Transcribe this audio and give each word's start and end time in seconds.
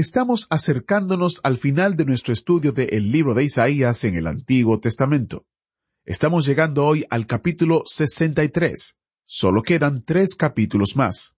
Estamos 0.00 0.46
acercándonos 0.48 1.40
al 1.42 1.58
final 1.58 1.94
de 1.94 2.06
nuestro 2.06 2.32
estudio 2.32 2.72
de 2.72 2.84
el 2.84 3.12
libro 3.12 3.34
de 3.34 3.44
Isaías 3.44 4.02
en 4.04 4.14
el 4.14 4.28
Antiguo 4.28 4.80
Testamento. 4.80 5.44
Estamos 6.06 6.46
llegando 6.46 6.86
hoy 6.86 7.04
al 7.10 7.26
capítulo 7.26 7.82
63. 7.84 8.96
Solo 9.26 9.62
quedan 9.62 10.02
tres 10.02 10.36
capítulos 10.36 10.96
más. 10.96 11.34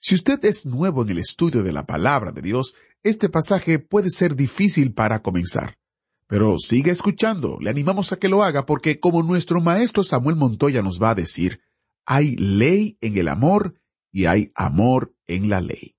Si 0.00 0.16
usted 0.16 0.44
es 0.46 0.66
nuevo 0.66 1.02
en 1.02 1.10
el 1.10 1.18
estudio 1.18 1.62
de 1.62 1.72
la 1.72 1.86
palabra 1.86 2.32
de 2.32 2.42
Dios, 2.42 2.74
este 3.04 3.28
pasaje 3.28 3.78
puede 3.78 4.10
ser 4.10 4.34
difícil 4.34 4.92
para 4.92 5.22
comenzar. 5.22 5.78
Pero 6.26 6.58
sigue 6.58 6.90
escuchando, 6.90 7.56
le 7.60 7.70
animamos 7.70 8.12
a 8.12 8.16
que 8.16 8.28
lo 8.28 8.42
haga 8.42 8.66
porque 8.66 8.98
como 8.98 9.22
nuestro 9.22 9.60
maestro 9.60 10.02
Samuel 10.02 10.34
Montoya 10.34 10.82
nos 10.82 11.00
va 11.00 11.10
a 11.10 11.14
decir, 11.14 11.60
hay 12.04 12.34
ley 12.34 12.98
en 13.00 13.16
el 13.16 13.28
amor 13.28 13.80
y 14.10 14.24
hay 14.24 14.50
amor 14.56 15.14
en 15.28 15.48
la 15.48 15.60
ley. 15.60 15.95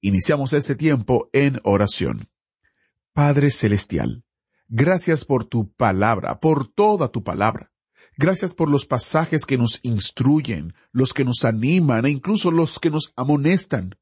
Iniciamos 0.00 0.52
este 0.52 0.76
tiempo 0.76 1.28
en 1.32 1.58
oración. 1.64 2.28
Padre 3.12 3.50
Celestial, 3.50 4.24
gracias 4.68 5.24
por 5.24 5.44
tu 5.44 5.72
palabra, 5.72 6.38
por 6.38 6.68
toda 6.68 7.08
tu 7.08 7.24
palabra. 7.24 7.72
Gracias 8.16 8.54
por 8.54 8.70
los 8.70 8.86
pasajes 8.86 9.44
que 9.44 9.58
nos 9.58 9.80
instruyen, 9.82 10.74
los 10.92 11.12
que 11.12 11.24
nos 11.24 11.44
animan 11.44 12.04
e 12.04 12.10
incluso 12.10 12.50
los 12.50 12.78
que 12.78 12.90
nos 12.90 13.12
amonestan. 13.16 13.96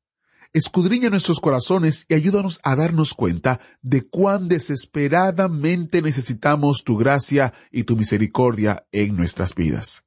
Escudriña 0.52 1.10
nuestros 1.10 1.40
corazones 1.40 2.04
y 2.08 2.14
ayúdanos 2.14 2.60
a 2.62 2.76
darnos 2.76 3.14
cuenta 3.14 3.60
de 3.82 4.06
cuán 4.06 4.48
desesperadamente 4.48 6.02
necesitamos 6.02 6.82
tu 6.84 6.96
gracia 6.96 7.52
y 7.70 7.84
tu 7.84 7.96
misericordia 7.96 8.86
en 8.92 9.16
nuestras 9.16 9.54
vidas. 9.54 10.06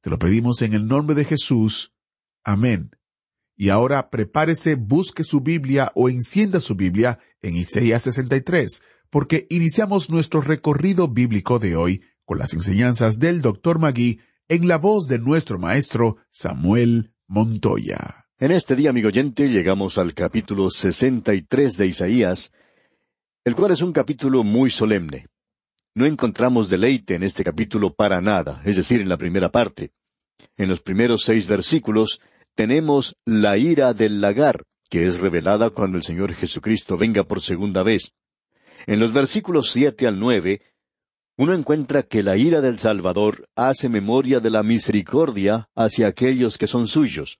Te 0.00 0.10
lo 0.10 0.18
pedimos 0.18 0.62
en 0.62 0.74
el 0.74 0.86
nombre 0.86 1.14
de 1.14 1.24
Jesús. 1.24 1.92
Amén. 2.42 2.90
Y 3.60 3.68
ahora 3.68 4.08
prepárese, 4.08 4.74
busque 4.74 5.22
su 5.22 5.42
Biblia 5.42 5.92
o 5.94 6.08
encienda 6.08 6.60
su 6.60 6.76
Biblia 6.76 7.18
en 7.42 7.56
Isaías 7.56 8.04
63, 8.04 8.82
porque 9.10 9.46
iniciamos 9.50 10.08
nuestro 10.08 10.40
recorrido 10.40 11.08
bíblico 11.08 11.58
de 11.58 11.76
hoy 11.76 12.02
con 12.24 12.38
las 12.38 12.54
enseñanzas 12.54 13.18
del 13.18 13.42
Dr. 13.42 13.78
Magui 13.78 14.18
en 14.48 14.66
la 14.66 14.78
voz 14.78 15.08
de 15.08 15.18
nuestro 15.18 15.58
maestro 15.58 16.16
Samuel 16.30 17.12
Montoya. 17.26 18.24
En 18.38 18.50
este 18.50 18.76
día, 18.76 18.88
amigo 18.88 19.08
oyente, 19.08 19.50
llegamos 19.50 19.98
al 19.98 20.14
capítulo 20.14 20.70
63 20.70 21.76
de 21.76 21.86
Isaías, 21.86 22.52
el 23.44 23.54
cual 23.54 23.72
es 23.72 23.82
un 23.82 23.92
capítulo 23.92 24.42
muy 24.42 24.70
solemne. 24.70 25.26
No 25.94 26.06
encontramos 26.06 26.70
deleite 26.70 27.14
en 27.14 27.24
este 27.24 27.44
capítulo 27.44 27.92
para 27.92 28.22
nada, 28.22 28.62
es 28.64 28.76
decir, 28.76 29.02
en 29.02 29.10
la 29.10 29.18
primera 29.18 29.52
parte. 29.52 29.92
En 30.56 30.70
los 30.70 30.80
primeros 30.80 31.24
seis 31.24 31.46
versículos 31.46 32.22
tenemos 32.60 33.16
la 33.24 33.56
ira 33.56 33.94
del 33.94 34.20
lagar, 34.20 34.64
que 34.90 35.06
es 35.06 35.18
revelada 35.18 35.70
cuando 35.70 35.96
el 35.96 36.02
Señor 36.02 36.34
Jesucristo 36.34 36.98
venga 36.98 37.24
por 37.24 37.40
segunda 37.40 37.82
vez. 37.82 38.12
En 38.86 39.00
los 39.00 39.14
versículos 39.14 39.70
siete 39.70 40.06
al 40.06 40.20
nueve, 40.20 40.60
uno 41.38 41.54
encuentra 41.54 42.02
que 42.02 42.22
la 42.22 42.36
ira 42.36 42.60
del 42.60 42.78
Salvador 42.78 43.48
hace 43.56 43.88
memoria 43.88 44.40
de 44.40 44.50
la 44.50 44.62
misericordia 44.62 45.70
hacia 45.74 46.08
aquellos 46.08 46.58
que 46.58 46.66
son 46.66 46.86
suyos. 46.86 47.38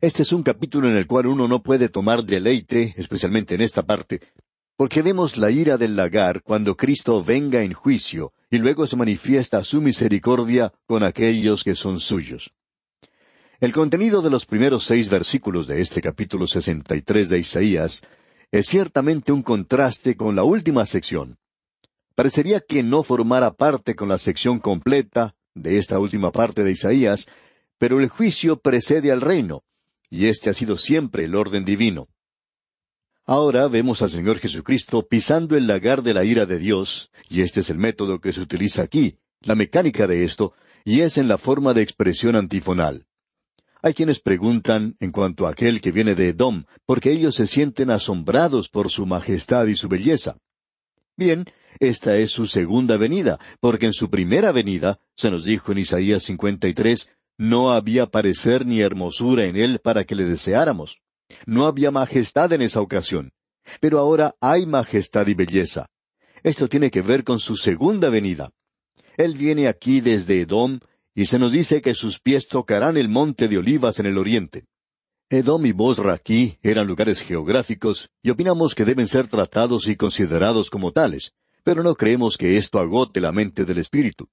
Este 0.00 0.22
es 0.22 0.32
un 0.32 0.44
capítulo 0.44 0.88
en 0.88 0.94
el 0.94 1.08
cual 1.08 1.26
uno 1.26 1.48
no 1.48 1.60
puede 1.60 1.88
tomar 1.88 2.22
deleite, 2.22 2.94
especialmente 2.96 3.56
en 3.56 3.60
esta 3.60 3.82
parte, 3.82 4.20
porque 4.76 5.02
vemos 5.02 5.36
la 5.36 5.50
ira 5.50 5.78
del 5.78 5.96
lagar 5.96 6.44
cuando 6.44 6.76
Cristo 6.76 7.24
venga 7.24 7.64
en 7.64 7.72
juicio, 7.72 8.34
y 8.52 8.58
luego 8.58 8.86
se 8.86 8.94
manifiesta 8.94 9.64
su 9.64 9.82
misericordia 9.82 10.72
con 10.86 11.02
aquellos 11.02 11.64
que 11.64 11.74
son 11.74 11.98
suyos. 11.98 12.52
El 13.60 13.74
contenido 13.74 14.22
de 14.22 14.30
los 14.30 14.46
primeros 14.46 14.84
seis 14.84 15.10
versículos 15.10 15.66
de 15.66 15.82
este 15.82 16.00
capítulo 16.00 16.46
sesenta 16.46 16.96
y 16.96 17.02
tres 17.02 17.28
de 17.28 17.38
Isaías 17.38 18.00
es 18.50 18.66
ciertamente 18.66 19.32
un 19.32 19.42
contraste 19.42 20.16
con 20.16 20.34
la 20.34 20.44
última 20.44 20.86
sección. 20.86 21.36
Parecería 22.14 22.60
que 22.60 22.82
no 22.82 23.02
formara 23.02 23.52
parte 23.52 23.94
con 23.94 24.08
la 24.08 24.16
sección 24.16 24.60
completa 24.60 25.34
de 25.54 25.76
esta 25.76 25.98
última 25.98 26.32
parte 26.32 26.64
de 26.64 26.70
Isaías, 26.70 27.28
pero 27.76 28.00
el 28.00 28.08
juicio 28.08 28.56
precede 28.56 29.12
al 29.12 29.20
reino, 29.20 29.62
y 30.08 30.28
este 30.28 30.48
ha 30.48 30.54
sido 30.54 30.78
siempre 30.78 31.24
el 31.24 31.34
orden 31.34 31.66
divino. 31.66 32.08
Ahora 33.26 33.68
vemos 33.68 34.00
al 34.00 34.08
Señor 34.08 34.38
Jesucristo 34.38 35.06
pisando 35.06 35.54
el 35.58 35.66
lagar 35.66 36.02
de 36.02 36.14
la 36.14 36.24
ira 36.24 36.46
de 36.46 36.56
Dios, 36.56 37.10
y 37.28 37.42
este 37.42 37.60
es 37.60 37.68
el 37.68 37.76
método 37.76 38.22
que 38.22 38.32
se 38.32 38.40
utiliza 38.40 38.80
aquí, 38.80 39.18
la 39.42 39.54
mecánica 39.54 40.06
de 40.06 40.24
esto, 40.24 40.54
y 40.82 41.00
es 41.00 41.18
en 41.18 41.28
la 41.28 41.36
forma 41.36 41.74
de 41.74 41.82
expresión 41.82 42.36
antifonal. 42.36 43.04
Hay 43.82 43.94
quienes 43.94 44.20
preguntan 44.20 44.96
en 45.00 45.10
cuanto 45.10 45.46
a 45.46 45.50
aquel 45.50 45.80
que 45.80 45.92
viene 45.92 46.14
de 46.14 46.28
Edom, 46.28 46.64
porque 46.86 47.12
ellos 47.12 47.34
se 47.34 47.46
sienten 47.46 47.90
asombrados 47.90 48.68
por 48.68 48.90
su 48.90 49.06
majestad 49.06 49.66
y 49.66 49.76
su 49.76 49.88
belleza. 49.88 50.36
Bien, 51.16 51.44
esta 51.78 52.16
es 52.16 52.30
su 52.30 52.46
segunda 52.46 52.96
venida, 52.96 53.38
porque 53.60 53.86
en 53.86 53.92
su 53.92 54.10
primera 54.10 54.52
venida, 54.52 54.98
se 55.16 55.30
nos 55.30 55.44
dijo 55.44 55.72
en 55.72 55.78
Isaías 55.78 56.22
53, 56.24 57.10
no 57.38 57.72
había 57.72 58.06
parecer 58.06 58.66
ni 58.66 58.80
hermosura 58.80 59.46
en 59.46 59.56
él 59.56 59.80
para 59.80 60.04
que 60.04 60.14
le 60.14 60.24
deseáramos. 60.24 60.98
No 61.46 61.66
había 61.66 61.90
majestad 61.90 62.52
en 62.52 62.62
esa 62.62 62.80
ocasión. 62.80 63.32
Pero 63.80 63.98
ahora 63.98 64.34
hay 64.40 64.66
majestad 64.66 65.26
y 65.26 65.34
belleza. 65.34 65.86
Esto 66.42 66.68
tiene 66.68 66.90
que 66.90 67.02
ver 67.02 67.24
con 67.24 67.38
su 67.38 67.56
segunda 67.56 68.08
venida. 68.10 68.50
Él 69.16 69.34
viene 69.34 69.68
aquí 69.68 70.00
desde 70.00 70.40
Edom, 70.40 70.80
y 71.20 71.26
se 71.26 71.38
nos 71.38 71.52
dice 71.52 71.82
que 71.82 71.92
sus 71.92 72.18
pies 72.18 72.48
tocarán 72.48 72.96
el 72.96 73.10
monte 73.10 73.46
de 73.46 73.58
olivas 73.58 73.98
en 73.98 74.06
el 74.06 74.16
oriente. 74.16 74.64
Edom 75.28 75.66
y 75.66 75.72
Bosra 75.72 76.14
aquí 76.14 76.56
eran 76.62 76.86
lugares 76.86 77.20
geográficos 77.20 78.08
y 78.22 78.30
opinamos 78.30 78.74
que 78.74 78.86
deben 78.86 79.06
ser 79.06 79.28
tratados 79.28 79.86
y 79.88 79.96
considerados 79.96 80.70
como 80.70 80.92
tales, 80.92 81.34
pero 81.62 81.82
no 81.82 81.94
creemos 81.94 82.38
que 82.38 82.56
esto 82.56 82.78
agote 82.78 83.20
la 83.20 83.32
mente 83.32 83.66
del 83.66 83.76
espíritu. 83.76 84.30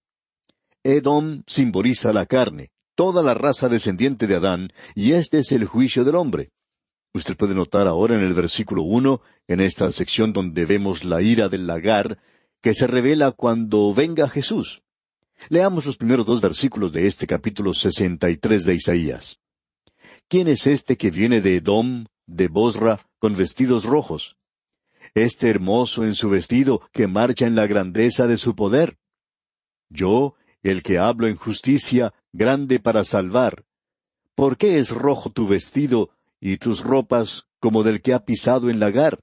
Edom 0.81 1.43
simboliza 1.45 2.13
la 2.13 2.25
carne, 2.25 2.71
toda 2.95 3.21
la 3.21 3.33
raza 3.33 3.67
descendiente 3.67 4.25
de 4.25 4.35
Adán, 4.35 4.69
y 4.95 5.11
este 5.11 5.39
es 5.39 5.51
el 5.51 5.65
juicio 5.65 6.05
del 6.05 6.15
hombre. 6.15 6.51
Usted 7.13 7.35
puede 7.35 7.53
notar 7.53 7.85
ahora 7.87 8.15
en 8.15 8.21
el 8.21 8.33
versículo 8.33 8.83
uno, 8.83 9.19
en 9.49 9.59
esta 9.59 9.91
sección 9.91 10.31
donde 10.31 10.63
vemos 10.63 11.03
la 11.03 11.21
ira 11.21 11.49
del 11.49 11.67
lagar, 11.67 12.17
que 12.61 12.73
se 12.73 12.87
revela 12.87 13.33
cuando 13.33 13.93
venga 13.93 14.29
Jesús. 14.29 14.83
Leamos 15.49 15.85
los 15.85 15.95
primeros 15.95 16.25
dos 16.25 16.41
versículos 16.41 16.91
de 16.91 17.07
este 17.07 17.25
capítulo 17.25 17.73
sesenta 17.73 18.29
y 18.29 18.35
tres 18.35 18.65
de 18.65 18.75
Isaías. 18.75 19.39
¿Quién 20.27 20.49
es 20.49 20.67
este 20.67 20.97
que 20.97 21.09
viene 21.09 21.39
de 21.39 21.55
Edom, 21.55 22.05
de 22.25 22.49
Bosra, 22.49 23.07
con 23.17 23.37
vestidos 23.37 23.85
rojos? 23.85 24.35
Este 25.13 25.49
hermoso 25.49 26.03
en 26.03 26.15
su 26.15 26.29
vestido, 26.29 26.81
que 26.91 27.07
marcha 27.07 27.45
en 27.45 27.55
la 27.55 27.65
grandeza 27.65 28.27
de 28.27 28.35
su 28.35 28.55
poder. 28.55 28.97
Yo, 29.89 30.35
el 30.63 30.83
que 30.83 30.97
hablo 30.97 31.27
en 31.27 31.37
justicia, 31.37 32.13
grande 32.33 32.81
para 32.81 33.05
salvar. 33.05 33.63
¿Por 34.35 34.57
qué 34.57 34.79
es 34.79 34.89
rojo 34.89 35.29
tu 35.29 35.47
vestido 35.47 36.09
y 36.41 36.57
tus 36.57 36.83
ropas 36.83 37.47
como 37.59 37.83
del 37.83 38.01
que 38.01 38.13
ha 38.13 38.25
pisado 38.25 38.69
en 38.69 38.81
lagar? 38.81 39.21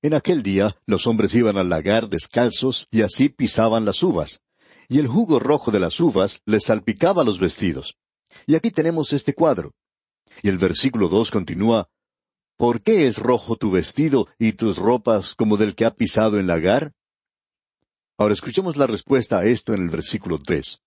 En 0.00 0.14
aquel 0.14 0.42
día 0.42 0.74
los 0.86 1.06
hombres 1.06 1.34
iban 1.34 1.58
al 1.58 1.68
lagar 1.68 2.08
descalzos 2.08 2.88
y 2.90 3.02
así 3.02 3.28
pisaban 3.28 3.84
las 3.84 4.02
uvas 4.02 4.40
y 4.88 4.98
el 4.98 5.06
jugo 5.06 5.38
rojo 5.38 5.70
de 5.70 5.80
las 5.80 6.00
uvas 6.00 6.40
les 6.46 6.64
salpicaba 6.64 7.24
los 7.24 7.38
vestidos. 7.38 7.96
Y 8.46 8.54
aquí 8.54 8.70
tenemos 8.70 9.12
este 9.12 9.34
cuadro. 9.34 9.74
Y 10.42 10.48
el 10.48 10.58
versículo 10.58 11.08
dos 11.08 11.30
continúa, 11.30 11.88
¿Por 12.58 12.82
qué 12.82 13.06
es 13.06 13.18
rojo 13.18 13.54
tu 13.54 13.70
vestido 13.70 14.26
y 14.36 14.52
tus 14.52 14.78
ropas 14.78 15.36
como 15.36 15.56
del 15.56 15.76
que 15.76 15.84
ha 15.84 15.94
pisado 15.94 16.40
en 16.40 16.48
lagar? 16.48 16.92
Ahora 18.16 18.34
escuchemos 18.34 18.76
la 18.76 18.88
respuesta 18.88 19.38
a 19.38 19.44
esto 19.44 19.74
en 19.74 19.82
el 19.82 19.90
versículo 19.90 20.40
tres. 20.40 20.80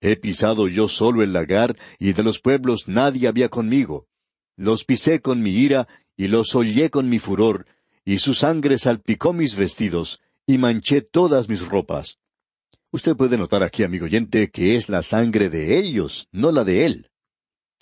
He 0.00 0.16
pisado 0.16 0.68
yo 0.68 0.88
solo 0.88 1.22
el 1.22 1.34
lagar, 1.34 1.76
y 1.98 2.14
de 2.14 2.22
los 2.22 2.40
pueblos 2.40 2.88
nadie 2.88 3.28
había 3.28 3.50
conmigo. 3.50 4.06
Los 4.56 4.86
pisé 4.86 5.20
con 5.20 5.42
mi 5.42 5.50
ira, 5.50 5.86
y 6.16 6.28
los 6.28 6.54
hollé 6.54 6.88
con 6.88 7.10
mi 7.10 7.18
furor, 7.18 7.66
y 8.02 8.16
su 8.16 8.32
sangre 8.32 8.78
salpicó 8.78 9.34
mis 9.34 9.54
vestidos, 9.54 10.22
y 10.46 10.56
manché 10.56 11.02
todas 11.02 11.50
mis 11.50 11.68
ropas. 11.68 12.16
Usted 12.96 13.14
puede 13.14 13.36
notar 13.36 13.62
aquí, 13.62 13.82
amigo 13.82 14.06
oyente, 14.06 14.48
que 14.48 14.74
es 14.74 14.88
la 14.88 15.02
sangre 15.02 15.50
de 15.50 15.76
ellos, 15.76 16.28
no 16.32 16.50
la 16.50 16.64
de 16.64 16.86
él. 16.86 17.10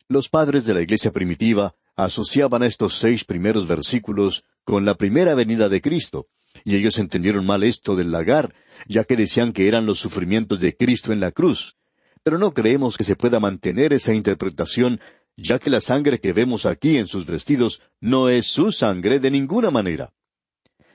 Los 0.09 0.29
padres 0.29 0.65
de 0.65 0.75
la 0.75 0.83
iglesia 0.83 1.13
primitiva 1.13 1.77
asociaban 1.95 2.65
estos 2.65 2.99
seis 2.99 3.23
primeros 3.25 3.69
versículos 3.69 4.43
con 4.65 4.85
la 4.85 4.97
primera 4.97 5.37
venida 5.37 5.69
de 5.69 5.81
Cristo, 5.81 6.27
y 6.65 6.75
ellos 6.75 6.99
entendieron 6.99 7.47
mal 7.47 7.63
esto 7.63 7.95
del 7.95 8.11
lagar, 8.11 8.57
ya 8.89 9.05
que 9.05 9.15
decían 9.15 9.53
que 9.53 9.69
eran 9.69 9.87
los 9.87 10.01
sufrimientos 10.01 10.59
de 10.59 10.77
Cristo 10.77 11.13
en 11.13 11.21
la 11.21 11.31
cruz. 11.31 11.77
Pero 12.25 12.37
no 12.39 12.53
creemos 12.53 12.97
que 12.97 13.05
se 13.05 13.15
pueda 13.15 13.39
mantener 13.39 13.93
esa 13.93 14.15
interpretación, 14.15 14.99
ya 15.37 15.61
que 15.61 15.71
la 15.71 15.81
sangre 15.81 16.19
que 16.19 16.33
vemos 16.33 16.67
aquí 16.67 16.97
en 16.97 17.07
sus 17.07 17.25
vestidos 17.25 17.81
no 18.01 18.29
es 18.29 18.49
su 18.49 18.73
sangre 18.73 19.21
de 19.21 19.31
ninguna 19.31 19.71
manera. 19.71 20.13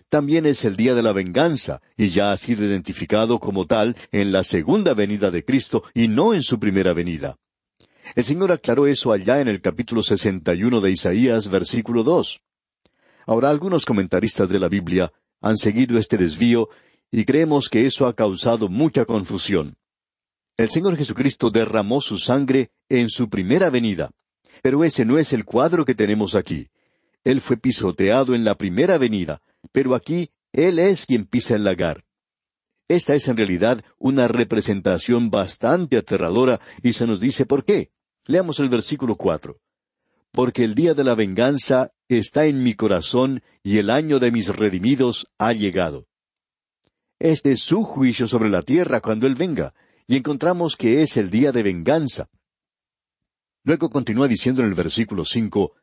También 0.10 0.48
es 0.48 0.66
el 0.66 0.76
día 0.76 0.96
de 0.96 1.04
la 1.04 1.14
venganza, 1.14 1.82
y 1.96 2.10
ya 2.10 2.32
ha 2.32 2.38
sido 2.38 2.66
identificado 2.66 3.40
como 3.40 3.68
tal 3.68 3.96
en 4.12 4.32
la 4.32 4.44
segunda 4.44 4.96
venida 4.96 5.30
de 5.30 5.46
Cristo 5.46 5.84
y 5.94 6.08
no 6.08 6.34
en 6.34 6.42
su 6.42 6.60
primera 6.60 6.94
venida. 6.94 7.38
El 8.16 8.24
Señor 8.24 8.52
aclaró 8.52 8.88
eso 8.88 9.12
allá 9.12 9.40
en 9.40 9.48
el 9.48 9.62
capítulo 9.62 10.02
sesenta 10.02 10.56
y 10.56 10.64
uno 10.64 10.82
de 10.82 10.90
Isaías, 10.90 11.48
versículo 11.48 12.04
dos. 12.04 12.42
Ahora 13.28 13.52
algunos 13.52 13.86
comentaristas 13.86 14.50
de 14.50 14.60
la 14.60 14.68
Biblia 14.68 15.14
han 15.42 15.58
seguido 15.58 16.00
este 16.00 16.18
desvío 16.18 16.70
y 17.12 17.24
creemos 17.24 17.70
que 17.70 17.86
eso 17.86 18.08
ha 18.08 18.16
causado 18.16 18.68
mucha 18.68 19.06
confusión. 19.06 19.78
El 20.58 20.70
Señor 20.70 20.98
Jesucristo 20.98 21.52
derramó 21.52 22.02
su 22.02 22.18
sangre 22.18 22.72
en 22.90 23.10
su 23.10 23.30
primera 23.30 23.70
venida, 23.70 24.10
pero 24.64 24.84
ese 24.84 25.06
no 25.06 25.20
es 25.20 25.34
el 25.34 25.46
cuadro 25.46 25.86
que 25.86 25.94
tenemos 25.94 26.34
aquí. 26.34 26.68
Él 27.24 27.42
fue 27.42 27.58
pisoteado 27.58 28.34
en 28.34 28.44
la 28.44 28.56
primera 28.56 28.98
venida, 28.98 29.42
pero 29.72 29.96
aquí 29.96 30.32
Él 30.52 30.80
es 30.80 31.06
quien 31.06 31.26
pisa 31.26 31.56
el 31.56 31.64
lagar. 31.64 32.04
Esta 32.88 33.14
es 33.14 33.28
en 33.28 33.38
realidad 33.38 33.84
una 34.00 34.28
representación 34.28 35.30
bastante 35.30 35.98
aterradora 35.98 36.60
y 36.82 36.94
se 36.94 37.06
nos 37.06 37.20
dice 37.20 37.46
por 37.46 37.64
qué. 37.64 37.92
Leamos 38.26 38.60
el 38.60 38.70
versículo 38.70 39.16
cuatro. 39.16 39.60
Porque 40.32 40.64
el 40.64 40.76
día 40.76 40.94
de 40.94 41.04
la 41.04 41.16
venganza 41.16 41.92
está 42.08 42.46
en 42.46 42.64
mi 42.64 42.74
corazón 42.74 43.44
y 43.64 43.78
el 43.78 43.90
año 43.90 44.20
de 44.20 44.32
mis 44.32 44.48
redimidos 44.50 45.28
ha 45.38 45.54
llegado. 45.54 46.08
Este 47.20 47.52
es 47.52 47.62
su 47.62 47.84
juicio 47.84 48.28
sobre 48.28 48.50
la 48.50 48.64
tierra 48.64 49.02
cuando 49.02 49.28
Él 49.28 49.36
venga, 49.36 49.74
y 50.08 50.16
encontramos 50.16 50.76
que 50.76 51.02
es 51.02 51.18
el 51.18 51.30
día 51.30 51.52
de 51.52 51.62
venganza. 51.62 52.30
Luego 53.64 53.90
continúa 53.90 54.28
diciendo 54.28 54.62
en 54.62 54.70
el 54.70 54.74
versículo 54.74 55.26
cinco, 55.26 55.76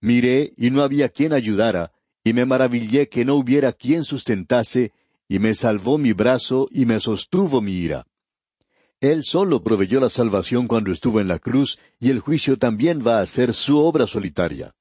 Miré 0.00 0.52
y 0.56 0.70
no 0.70 0.82
había 0.82 1.08
quien 1.08 1.32
ayudara, 1.32 1.92
y 2.24 2.32
me 2.32 2.44
maravillé 2.44 3.08
que 3.08 3.24
no 3.24 3.34
hubiera 3.34 3.72
quien 3.72 4.04
sustentase, 4.04 4.92
y 5.28 5.38
me 5.38 5.54
salvó 5.54 5.96
mi 5.96 6.12
brazo 6.12 6.68
y 6.70 6.86
me 6.86 7.00
sostuvo 7.00 7.60
mi 7.60 7.72
ira. 7.72 8.06
Él 9.00 9.24
solo 9.24 9.62
proveyó 9.62 10.00
la 10.00 10.10
salvación 10.10 10.68
cuando 10.68 10.92
estuvo 10.92 11.20
en 11.20 11.28
la 11.28 11.38
cruz, 11.38 11.78
y 11.98 12.10
el 12.10 12.20
juicio 12.20 12.58
también 12.58 13.00
va 13.06 13.20
a 13.20 13.26
ser 13.26 13.54
su 13.54 13.78
obra 13.78 14.06
solitaria. 14.06 14.74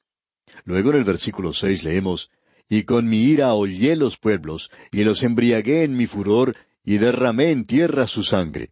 Luego 0.65 0.89
en 0.89 0.97
el 0.97 1.03
versículo 1.03 1.53
seis 1.53 1.83
leemos, 1.83 2.29
Y 2.71 2.83
con 2.83 3.07
mi 3.07 3.23
ira 3.23 3.53
hollé 3.53 3.95
los 3.95 4.17
pueblos, 4.17 4.69
y 4.91 5.03
los 5.03 5.23
embriagué 5.23 5.83
en 5.83 5.95
mi 5.95 6.05
furor, 6.05 6.55
y 6.83 6.97
derramé 6.97 7.51
en 7.51 7.65
tierra 7.65 8.05
su 8.07 8.23
sangre. 8.23 8.71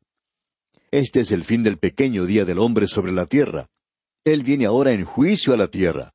Este 0.91 1.21
es 1.21 1.31
el 1.31 1.43
fin 1.43 1.63
del 1.63 1.77
pequeño 1.77 2.25
día 2.25 2.45
del 2.45 2.59
hombre 2.59 2.87
sobre 2.87 3.11
la 3.11 3.25
tierra. 3.25 3.69
Él 4.23 4.43
viene 4.43 4.65
ahora 4.65 4.91
en 4.91 5.03
juicio 5.03 5.53
a 5.53 5.57
la 5.57 5.67
tierra. 5.67 6.13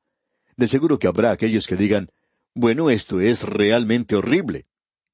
De 0.55 0.67
seguro 0.67 0.99
que 0.99 1.07
habrá 1.07 1.31
aquellos 1.31 1.67
que 1.67 1.75
digan, 1.75 2.09
bueno, 2.55 2.89
esto 2.89 3.19
es 3.19 3.43
realmente 3.43 4.15
horrible. 4.15 4.67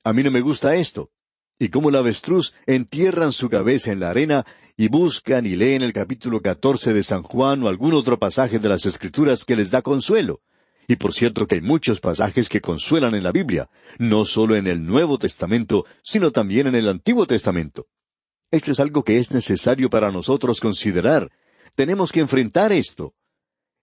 A 0.03 0.13
mí 0.13 0.23
no 0.23 0.31
me 0.31 0.41
gusta 0.41 0.75
esto. 0.75 1.11
Y 1.57 1.69
como 1.69 1.89
el 1.89 1.95
avestruz 1.95 2.53
entierran 2.67 3.33
su 3.33 3.49
cabeza 3.49 3.91
en 3.91 3.99
la 3.99 4.09
arena 4.09 4.45
y 4.77 4.87
buscan 4.87 5.45
y 5.45 5.55
leen 5.55 5.81
el 5.81 5.91
capítulo 5.91 6.41
catorce 6.41 6.93
de 6.93 7.03
San 7.03 7.23
Juan 7.23 7.63
o 7.63 7.67
algún 7.67 7.93
otro 7.93 8.17
pasaje 8.17 8.59
de 8.59 8.69
las 8.69 8.85
Escrituras 8.85 9.43
que 9.43 9.57
les 9.57 9.71
da 9.71 9.81
consuelo. 9.81 10.41
Y 10.87 10.95
por 10.95 11.13
cierto 11.13 11.47
que 11.47 11.55
hay 11.55 11.61
muchos 11.61 11.99
pasajes 11.99 12.49
que 12.49 12.61
consuelan 12.61 13.13
en 13.13 13.23
la 13.23 13.31
Biblia, 13.31 13.69
no 13.99 14.25
solo 14.25 14.55
en 14.55 14.67
el 14.67 14.85
Nuevo 14.85 15.17
Testamento, 15.17 15.85
sino 16.01 16.31
también 16.31 16.67
en 16.67 16.75
el 16.75 16.87
Antiguo 16.87 17.27
Testamento. 17.27 17.87
Esto 18.51 18.71
es 18.71 18.79
algo 18.79 19.03
que 19.03 19.19
es 19.19 19.31
necesario 19.31 19.89
para 19.89 20.11
nosotros 20.11 20.59
considerar. 20.59 21.29
Tenemos 21.75 22.11
que 22.11 22.21
enfrentar 22.21 22.71
esto. 22.71 23.13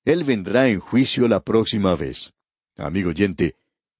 Él 0.05 0.25
vendrá 0.25 0.69
en 0.69 0.81
juicio 0.81 1.29
la 1.29 1.41
próxima 1.41 1.95
vez. 1.95 2.33
Amigo 2.77 3.11
oyente, 3.11 3.57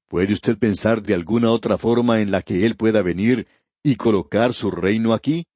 ¿puede 0.07 0.35
usted 0.35 0.59
pensar 0.59 1.03
de 1.03 1.15
alguna 1.15 1.51
otra 1.51 1.79
forma 1.79 2.21
en 2.21 2.31
la 2.31 2.43
que 2.43 2.67
Él 2.67 2.77
pueda 2.77 3.01
venir 3.01 3.47
y 3.83 3.97
colocar 3.97 4.53
su 4.53 4.71
reino 4.71 5.15
aquí? 5.15 5.47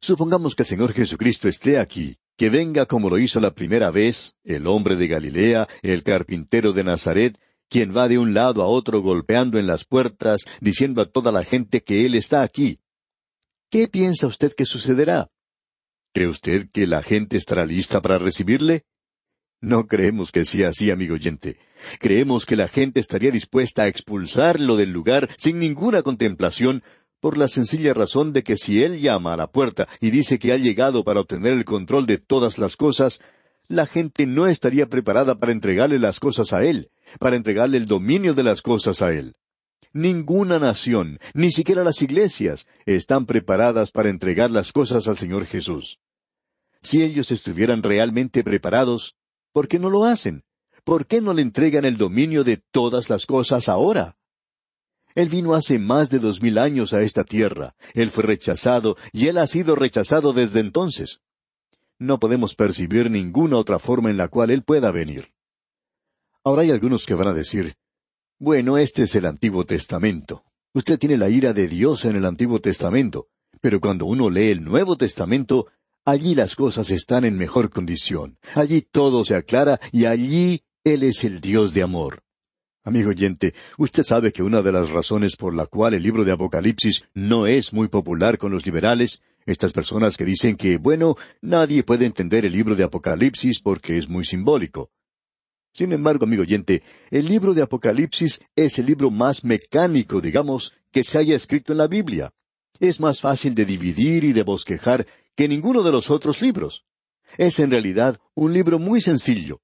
Supongamos 0.00 0.56
que 0.56 0.62
el 0.62 0.66
Señor 0.66 0.92
Jesucristo 0.92 1.46
esté 1.46 1.78
aquí, 1.78 2.16
que 2.36 2.50
venga 2.50 2.86
como 2.86 3.10
lo 3.10 3.18
hizo 3.18 3.38
la 3.38 3.54
primera 3.54 3.90
vez, 3.90 4.34
el 4.42 4.66
hombre 4.66 4.96
de 4.96 5.06
Galilea, 5.06 5.68
el 5.82 6.02
carpintero 6.02 6.72
de 6.72 6.82
Nazaret, 6.82 7.38
quien 7.68 7.96
va 7.96 8.08
de 8.08 8.18
un 8.18 8.34
lado 8.34 8.62
a 8.62 8.66
otro 8.66 9.00
golpeando 9.00 9.58
en 9.58 9.68
las 9.68 9.84
puertas, 9.84 10.40
diciendo 10.60 11.02
a 11.02 11.06
toda 11.06 11.30
la 11.30 11.44
gente 11.44 11.82
que 11.82 12.04
Él 12.06 12.16
está 12.16 12.42
aquí. 12.42 12.80
¿Qué 13.70 13.86
piensa 13.86 14.26
usted 14.26 14.52
que 14.54 14.64
sucederá? 14.64 15.30
¿Cree 16.12 16.26
usted 16.26 16.68
que 16.72 16.88
la 16.88 17.04
gente 17.04 17.36
estará 17.36 17.64
lista 17.64 18.02
para 18.02 18.18
recibirle? 18.18 18.84
No 19.60 19.86
creemos 19.86 20.32
que 20.32 20.44
sea 20.46 20.68
así, 20.68 20.90
amigo 20.90 21.14
oyente. 21.14 21.58
Creemos 21.98 22.46
que 22.46 22.56
la 22.56 22.68
gente 22.68 22.98
estaría 22.98 23.30
dispuesta 23.30 23.82
a 23.82 23.88
expulsarlo 23.88 24.76
del 24.76 24.90
lugar 24.90 25.28
sin 25.36 25.58
ninguna 25.58 26.02
contemplación, 26.02 26.82
por 27.20 27.36
la 27.36 27.48
sencilla 27.48 27.92
razón 27.92 28.32
de 28.32 28.42
que 28.42 28.56
si 28.56 28.82
él 28.82 29.00
llama 29.00 29.34
a 29.34 29.36
la 29.36 29.50
puerta 29.50 29.86
y 30.00 30.10
dice 30.10 30.38
que 30.38 30.52
ha 30.52 30.56
llegado 30.56 31.04
para 31.04 31.20
obtener 31.20 31.52
el 31.52 31.66
control 31.66 32.06
de 32.06 32.16
todas 32.16 32.56
las 32.58 32.76
cosas, 32.76 33.20
la 33.68 33.86
gente 33.86 34.26
no 34.26 34.46
estaría 34.46 34.86
preparada 34.86 35.38
para 35.38 35.52
entregarle 35.52 35.98
las 35.98 36.18
cosas 36.18 36.54
a 36.54 36.64
él, 36.64 36.90
para 37.18 37.36
entregarle 37.36 37.76
el 37.76 37.86
dominio 37.86 38.32
de 38.32 38.42
las 38.42 38.62
cosas 38.62 39.02
a 39.02 39.12
él. 39.12 39.34
Ninguna 39.92 40.58
nación, 40.58 41.18
ni 41.34 41.50
siquiera 41.50 41.84
las 41.84 42.00
iglesias, 42.00 42.66
están 42.86 43.26
preparadas 43.26 43.90
para 43.90 44.08
entregar 44.08 44.50
las 44.50 44.72
cosas 44.72 45.06
al 45.06 45.18
Señor 45.18 45.44
Jesús. 45.44 45.98
Si 46.80 47.02
ellos 47.02 47.30
estuvieran 47.30 47.82
realmente 47.82 48.42
preparados, 48.42 49.16
¿Por 49.52 49.68
qué 49.68 49.78
no 49.78 49.90
lo 49.90 50.04
hacen? 50.04 50.44
¿Por 50.84 51.06
qué 51.06 51.20
no 51.20 51.34
le 51.34 51.42
entregan 51.42 51.84
el 51.84 51.96
dominio 51.96 52.44
de 52.44 52.56
todas 52.56 53.10
las 53.10 53.26
cosas 53.26 53.68
ahora? 53.68 54.16
Él 55.14 55.28
vino 55.28 55.54
hace 55.54 55.78
más 55.78 56.08
de 56.10 56.20
dos 56.20 56.40
mil 56.40 56.58
años 56.58 56.94
a 56.94 57.02
esta 57.02 57.24
tierra, 57.24 57.74
Él 57.94 58.10
fue 58.10 58.24
rechazado 58.24 58.96
y 59.12 59.26
Él 59.26 59.38
ha 59.38 59.46
sido 59.46 59.74
rechazado 59.74 60.32
desde 60.32 60.60
entonces. 60.60 61.20
No 61.98 62.18
podemos 62.18 62.54
percibir 62.54 63.10
ninguna 63.10 63.56
otra 63.56 63.78
forma 63.78 64.10
en 64.10 64.16
la 64.16 64.28
cual 64.28 64.50
Él 64.50 64.62
pueda 64.62 64.90
venir. 64.92 65.32
Ahora 66.44 66.62
hay 66.62 66.70
algunos 66.70 67.04
que 67.04 67.14
van 67.14 67.28
a 67.28 67.34
decir, 67.34 67.74
bueno, 68.38 68.78
este 68.78 69.02
es 69.02 69.14
el 69.16 69.26
Antiguo 69.26 69.64
Testamento. 69.64 70.44
Usted 70.72 70.98
tiene 70.98 71.18
la 71.18 71.28
ira 71.28 71.52
de 71.52 71.68
Dios 71.68 72.04
en 72.04 72.16
el 72.16 72.24
Antiguo 72.24 72.60
Testamento, 72.60 73.28
pero 73.60 73.80
cuando 73.80 74.06
uno 74.06 74.30
lee 74.30 74.50
el 74.50 74.64
Nuevo 74.64 74.96
Testamento, 74.96 75.66
Allí 76.06 76.34
las 76.34 76.56
cosas 76.56 76.90
están 76.90 77.24
en 77.24 77.36
mejor 77.36 77.68
condición. 77.68 78.38
Allí 78.54 78.80
todo 78.80 79.24
se 79.24 79.34
aclara 79.34 79.78
y 79.92 80.06
allí 80.06 80.62
Él 80.82 81.02
es 81.02 81.24
el 81.24 81.40
Dios 81.40 81.74
de 81.74 81.82
amor. 81.82 82.22
Amigo 82.82 83.10
oyente, 83.10 83.52
usted 83.76 84.02
sabe 84.02 84.32
que 84.32 84.42
una 84.42 84.62
de 84.62 84.72
las 84.72 84.88
razones 84.88 85.36
por 85.36 85.54
la 85.54 85.66
cual 85.66 85.92
el 85.92 86.02
libro 86.02 86.24
de 86.24 86.32
Apocalipsis 86.32 87.04
no 87.12 87.46
es 87.46 87.74
muy 87.74 87.88
popular 87.88 88.38
con 88.38 88.50
los 88.50 88.64
liberales, 88.64 89.20
estas 89.44 89.72
personas 89.72 90.16
que 90.16 90.24
dicen 90.24 90.56
que, 90.56 90.78
bueno, 90.78 91.16
nadie 91.42 91.82
puede 91.82 92.06
entender 92.06 92.46
el 92.46 92.52
libro 92.52 92.74
de 92.74 92.84
Apocalipsis 92.84 93.60
porque 93.60 93.98
es 93.98 94.08
muy 94.08 94.24
simbólico. 94.24 94.90
Sin 95.74 95.92
embargo, 95.92 96.24
amigo 96.24 96.42
oyente, 96.42 96.82
el 97.10 97.26
libro 97.26 97.52
de 97.52 97.62
Apocalipsis 97.62 98.40
es 98.56 98.78
el 98.78 98.86
libro 98.86 99.10
más 99.10 99.44
mecánico, 99.44 100.22
digamos, 100.22 100.72
que 100.90 101.04
se 101.04 101.18
haya 101.18 101.36
escrito 101.36 101.72
en 101.72 101.78
la 101.78 101.86
Biblia. 101.86 102.32
Es 102.78 102.98
más 102.98 103.20
fácil 103.20 103.54
de 103.54 103.66
dividir 103.66 104.24
y 104.24 104.32
de 104.32 104.42
bosquejar 104.42 105.06
que 105.40 105.48
ninguno 105.48 105.82
de 105.82 105.90
los 105.90 106.10
otros 106.10 106.42
libros. 106.42 106.84
Es 107.38 107.60
en 107.60 107.70
realidad 107.70 108.18
un 108.34 108.52
libro 108.52 108.78
muy 108.78 109.00
sencillo. 109.00 109.62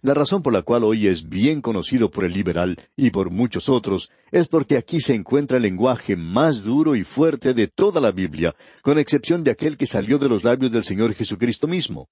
La 0.00 0.14
razón 0.14 0.42
por 0.42 0.54
la 0.54 0.62
cual 0.62 0.82
hoy 0.82 1.08
es 1.08 1.28
bien 1.28 1.60
conocido 1.60 2.10
por 2.10 2.24
el 2.24 2.32
liberal 2.32 2.78
y 2.96 3.10
por 3.10 3.28
muchos 3.28 3.68
otros 3.68 4.08
es 4.30 4.48
porque 4.48 4.78
aquí 4.78 5.02
se 5.02 5.14
encuentra 5.14 5.58
el 5.58 5.64
lenguaje 5.64 6.16
más 6.16 6.62
duro 6.62 6.96
y 6.96 7.04
fuerte 7.04 7.52
de 7.52 7.68
toda 7.68 8.00
la 8.00 8.12
Biblia, 8.12 8.56
con 8.80 8.98
excepción 8.98 9.44
de 9.44 9.50
aquel 9.50 9.76
que 9.76 9.84
salió 9.84 10.18
de 10.18 10.30
los 10.30 10.42
labios 10.42 10.72
del 10.72 10.84
Señor 10.84 11.12
Jesucristo 11.12 11.68
mismo. 11.68 12.08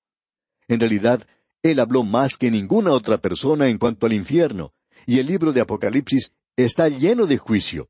En 0.69 0.79
realidad, 0.79 1.27
Él 1.63 1.81
habló 1.81 2.05
más 2.05 2.37
que 2.37 2.51
ninguna 2.51 2.93
otra 2.93 3.17
persona 3.17 3.71
en 3.71 3.79
cuanto 3.79 4.05
al 4.05 4.13
infierno, 4.13 4.75
y 5.07 5.19
el 5.19 5.29
libro 5.29 5.55
de 5.55 5.63
Apocalipsis 5.63 6.35
está 6.57 6.91
lleno 6.91 7.25
de 7.25 7.39
juicio 7.39 7.89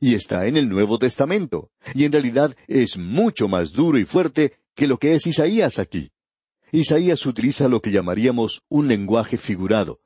y 0.00 0.14
está 0.14 0.46
en 0.46 0.56
el 0.56 0.68
Nuevo 0.68 0.98
Testamento, 0.98 1.70
y 1.94 2.04
en 2.04 2.12
realidad 2.12 2.54
es 2.68 2.96
mucho 2.96 3.48
más 3.48 3.72
duro 3.72 3.98
y 3.98 4.04
fuerte 4.04 4.54
que 4.74 4.86
lo 4.86 4.98
que 4.98 5.14
es 5.14 5.26
Isaías 5.26 5.78
aquí. 5.78 6.10
Isaías 6.72 7.26
utiliza 7.26 7.68
lo 7.68 7.80
que 7.80 7.90
llamaríamos 7.90 8.62
un 8.68 8.86
lenguaje 8.88 9.36
figurado. 9.36 10.00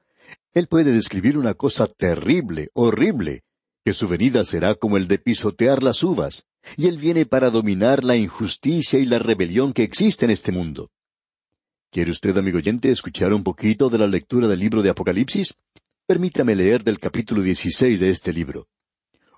Él 0.54 0.66
puede 0.66 0.92
describir 0.92 1.36
una 1.36 1.54
cosa 1.54 1.86
terrible, 1.86 2.68
horrible, 2.74 3.42
que 3.84 3.92
su 3.92 4.08
venida 4.08 4.44
será 4.44 4.74
como 4.74 4.96
el 4.96 5.08
de 5.08 5.18
pisotear 5.18 5.82
las 5.82 6.02
uvas, 6.02 6.46
y 6.76 6.86
él 6.86 6.96
viene 6.96 7.26
para 7.26 7.50
dominar 7.50 8.04
la 8.04 8.16
injusticia 8.16 8.98
y 8.98 9.04
la 9.04 9.18
rebelión 9.18 9.72
que 9.72 9.82
existe 9.82 10.24
en 10.24 10.30
este 10.30 10.52
mundo. 10.52 10.90
¿Quiere 11.90 12.10
usted, 12.10 12.36
amigo 12.36 12.58
oyente, 12.58 12.90
escuchar 12.90 13.32
un 13.32 13.44
poquito 13.44 13.90
de 13.90 13.98
la 13.98 14.08
lectura 14.08 14.48
del 14.48 14.58
libro 14.58 14.82
de 14.82 14.90
Apocalipsis? 14.90 15.54
Permítame 16.06 16.56
leer 16.56 16.82
del 16.82 16.98
capítulo 16.98 17.42
16 17.42 18.00
de 18.00 18.10
este 18.10 18.32
libro. 18.32 18.66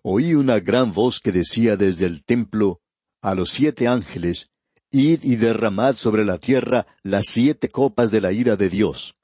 Oí 0.08 0.34
una 0.34 0.60
gran 0.60 0.92
voz 0.92 1.18
que 1.18 1.32
decía 1.32 1.76
desde 1.76 2.06
el 2.06 2.24
templo 2.24 2.80
a 3.20 3.34
los 3.34 3.50
siete 3.50 3.88
ángeles, 3.88 4.52
Id 4.92 5.24
y 5.24 5.34
derramad 5.34 5.96
sobre 5.96 6.24
la 6.24 6.38
tierra 6.38 6.86
las 7.02 7.26
siete 7.26 7.68
copas 7.68 8.12
de 8.12 8.20
la 8.20 8.30
ira 8.30 8.54
de 8.54 8.68
Dios. 8.68 9.16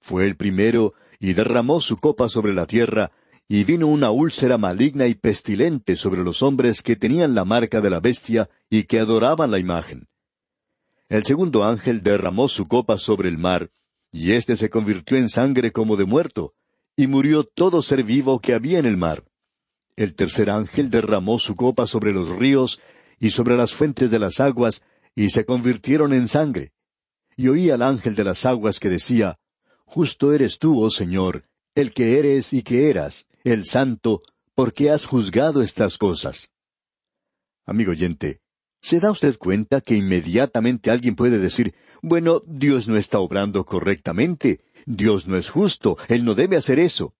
Fue 0.00 0.26
el 0.26 0.34
primero, 0.34 0.94
y 1.20 1.34
derramó 1.34 1.82
su 1.82 1.98
copa 1.98 2.30
sobre 2.30 2.54
la 2.54 2.64
tierra, 2.64 3.12
y 3.46 3.64
vino 3.64 3.88
una 3.88 4.10
úlcera 4.10 4.56
maligna 4.56 5.06
y 5.06 5.16
pestilente 5.16 5.96
sobre 5.96 6.24
los 6.24 6.42
hombres 6.42 6.80
que 6.80 6.96
tenían 6.96 7.34
la 7.34 7.44
marca 7.44 7.82
de 7.82 7.90
la 7.90 8.00
bestia 8.00 8.48
y 8.70 8.84
que 8.84 9.00
adoraban 9.00 9.50
la 9.50 9.58
imagen. 9.58 10.08
El 11.10 11.24
segundo 11.24 11.62
ángel 11.62 12.02
derramó 12.02 12.48
su 12.48 12.64
copa 12.64 12.96
sobre 12.96 13.28
el 13.28 13.36
mar, 13.36 13.70
y 14.10 14.32
éste 14.32 14.56
se 14.56 14.70
convirtió 14.70 15.18
en 15.18 15.28
sangre 15.28 15.72
como 15.72 15.94
de 15.94 16.06
muerto, 16.06 16.54
y 16.96 17.06
murió 17.06 17.44
todo 17.44 17.82
ser 17.82 18.02
vivo 18.02 18.40
que 18.40 18.54
había 18.54 18.78
en 18.78 18.86
el 18.86 18.96
mar. 18.96 19.22
El 19.96 20.14
tercer 20.14 20.50
ángel 20.50 20.90
derramó 20.90 21.38
su 21.38 21.54
copa 21.54 21.86
sobre 21.86 22.12
los 22.12 22.28
ríos 22.28 22.80
y 23.18 23.30
sobre 23.30 23.56
las 23.56 23.72
fuentes 23.72 24.10
de 24.10 24.18
las 24.18 24.40
aguas, 24.40 24.82
y 25.14 25.30
se 25.30 25.46
convirtieron 25.46 26.12
en 26.12 26.28
sangre. 26.28 26.72
Y 27.36 27.48
oí 27.48 27.70
al 27.70 27.82
ángel 27.82 28.14
de 28.14 28.24
las 28.24 28.44
aguas 28.44 28.78
que 28.78 28.90
decía, 28.90 29.38
Justo 29.86 30.32
eres 30.32 30.58
tú, 30.58 30.82
oh 30.82 30.90
Señor, 30.90 31.44
el 31.74 31.94
que 31.94 32.18
eres 32.18 32.52
y 32.52 32.62
que 32.62 32.90
eras, 32.90 33.26
el 33.44 33.64
santo, 33.64 34.22
porque 34.54 34.90
has 34.90 35.06
juzgado 35.06 35.62
estas 35.62 35.96
cosas. 35.96 36.50
Amigo 37.64 37.92
oyente, 37.92 38.40
¿Se 38.86 39.00
da 39.00 39.10
usted 39.10 39.36
cuenta 39.36 39.80
que 39.80 39.96
inmediatamente 39.96 40.92
alguien 40.92 41.16
puede 41.16 41.38
decir, 41.38 41.74
bueno, 42.02 42.42
Dios 42.46 42.86
no 42.86 42.96
está 42.96 43.18
obrando 43.18 43.64
correctamente, 43.64 44.60
Dios 44.84 45.26
no 45.26 45.36
es 45.36 45.48
justo, 45.48 45.96
Él 46.08 46.24
no 46.24 46.34
debe 46.34 46.56
hacer 46.56 46.78
eso? 46.78 47.14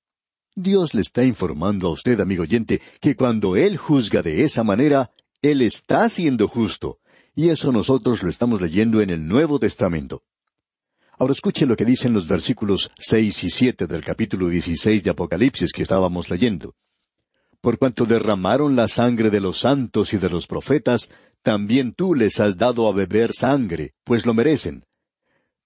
Dios 0.58 0.94
le 0.94 1.02
está 1.02 1.22
informando 1.22 1.86
a 1.86 1.90
usted, 1.90 2.18
amigo 2.18 2.44
oyente, 2.44 2.80
que 2.98 3.14
cuando 3.14 3.56
Él 3.56 3.76
juzga 3.76 4.22
de 4.22 4.42
esa 4.42 4.64
manera, 4.64 5.12
Él 5.42 5.60
está 5.60 6.08
siendo 6.08 6.48
justo. 6.48 6.98
Y 7.34 7.50
eso 7.50 7.72
nosotros 7.72 8.22
lo 8.22 8.30
estamos 8.30 8.62
leyendo 8.62 9.02
en 9.02 9.10
el 9.10 9.28
Nuevo 9.28 9.58
Testamento. 9.58 10.22
Ahora 11.18 11.34
escuche 11.34 11.66
lo 11.66 11.76
que 11.76 11.84
dicen 11.84 12.14
los 12.14 12.26
versículos 12.26 12.90
seis 12.96 13.44
y 13.44 13.50
siete 13.50 13.86
del 13.86 14.02
capítulo 14.02 14.48
dieciséis 14.48 15.04
de 15.04 15.10
Apocalipsis 15.10 15.72
que 15.72 15.82
estábamos 15.82 16.30
leyendo. 16.30 16.74
Por 17.60 17.78
cuanto 17.78 18.06
derramaron 18.06 18.76
la 18.76 18.88
sangre 18.88 19.28
de 19.28 19.40
los 19.40 19.58
santos 19.58 20.14
y 20.14 20.16
de 20.16 20.30
los 20.30 20.46
profetas, 20.46 21.10
también 21.42 21.92
tú 21.92 22.14
les 22.14 22.40
has 22.40 22.56
dado 22.56 22.88
a 22.88 22.92
beber 22.92 23.34
sangre, 23.34 23.92
pues 24.04 24.24
lo 24.24 24.32
merecen. 24.32 24.86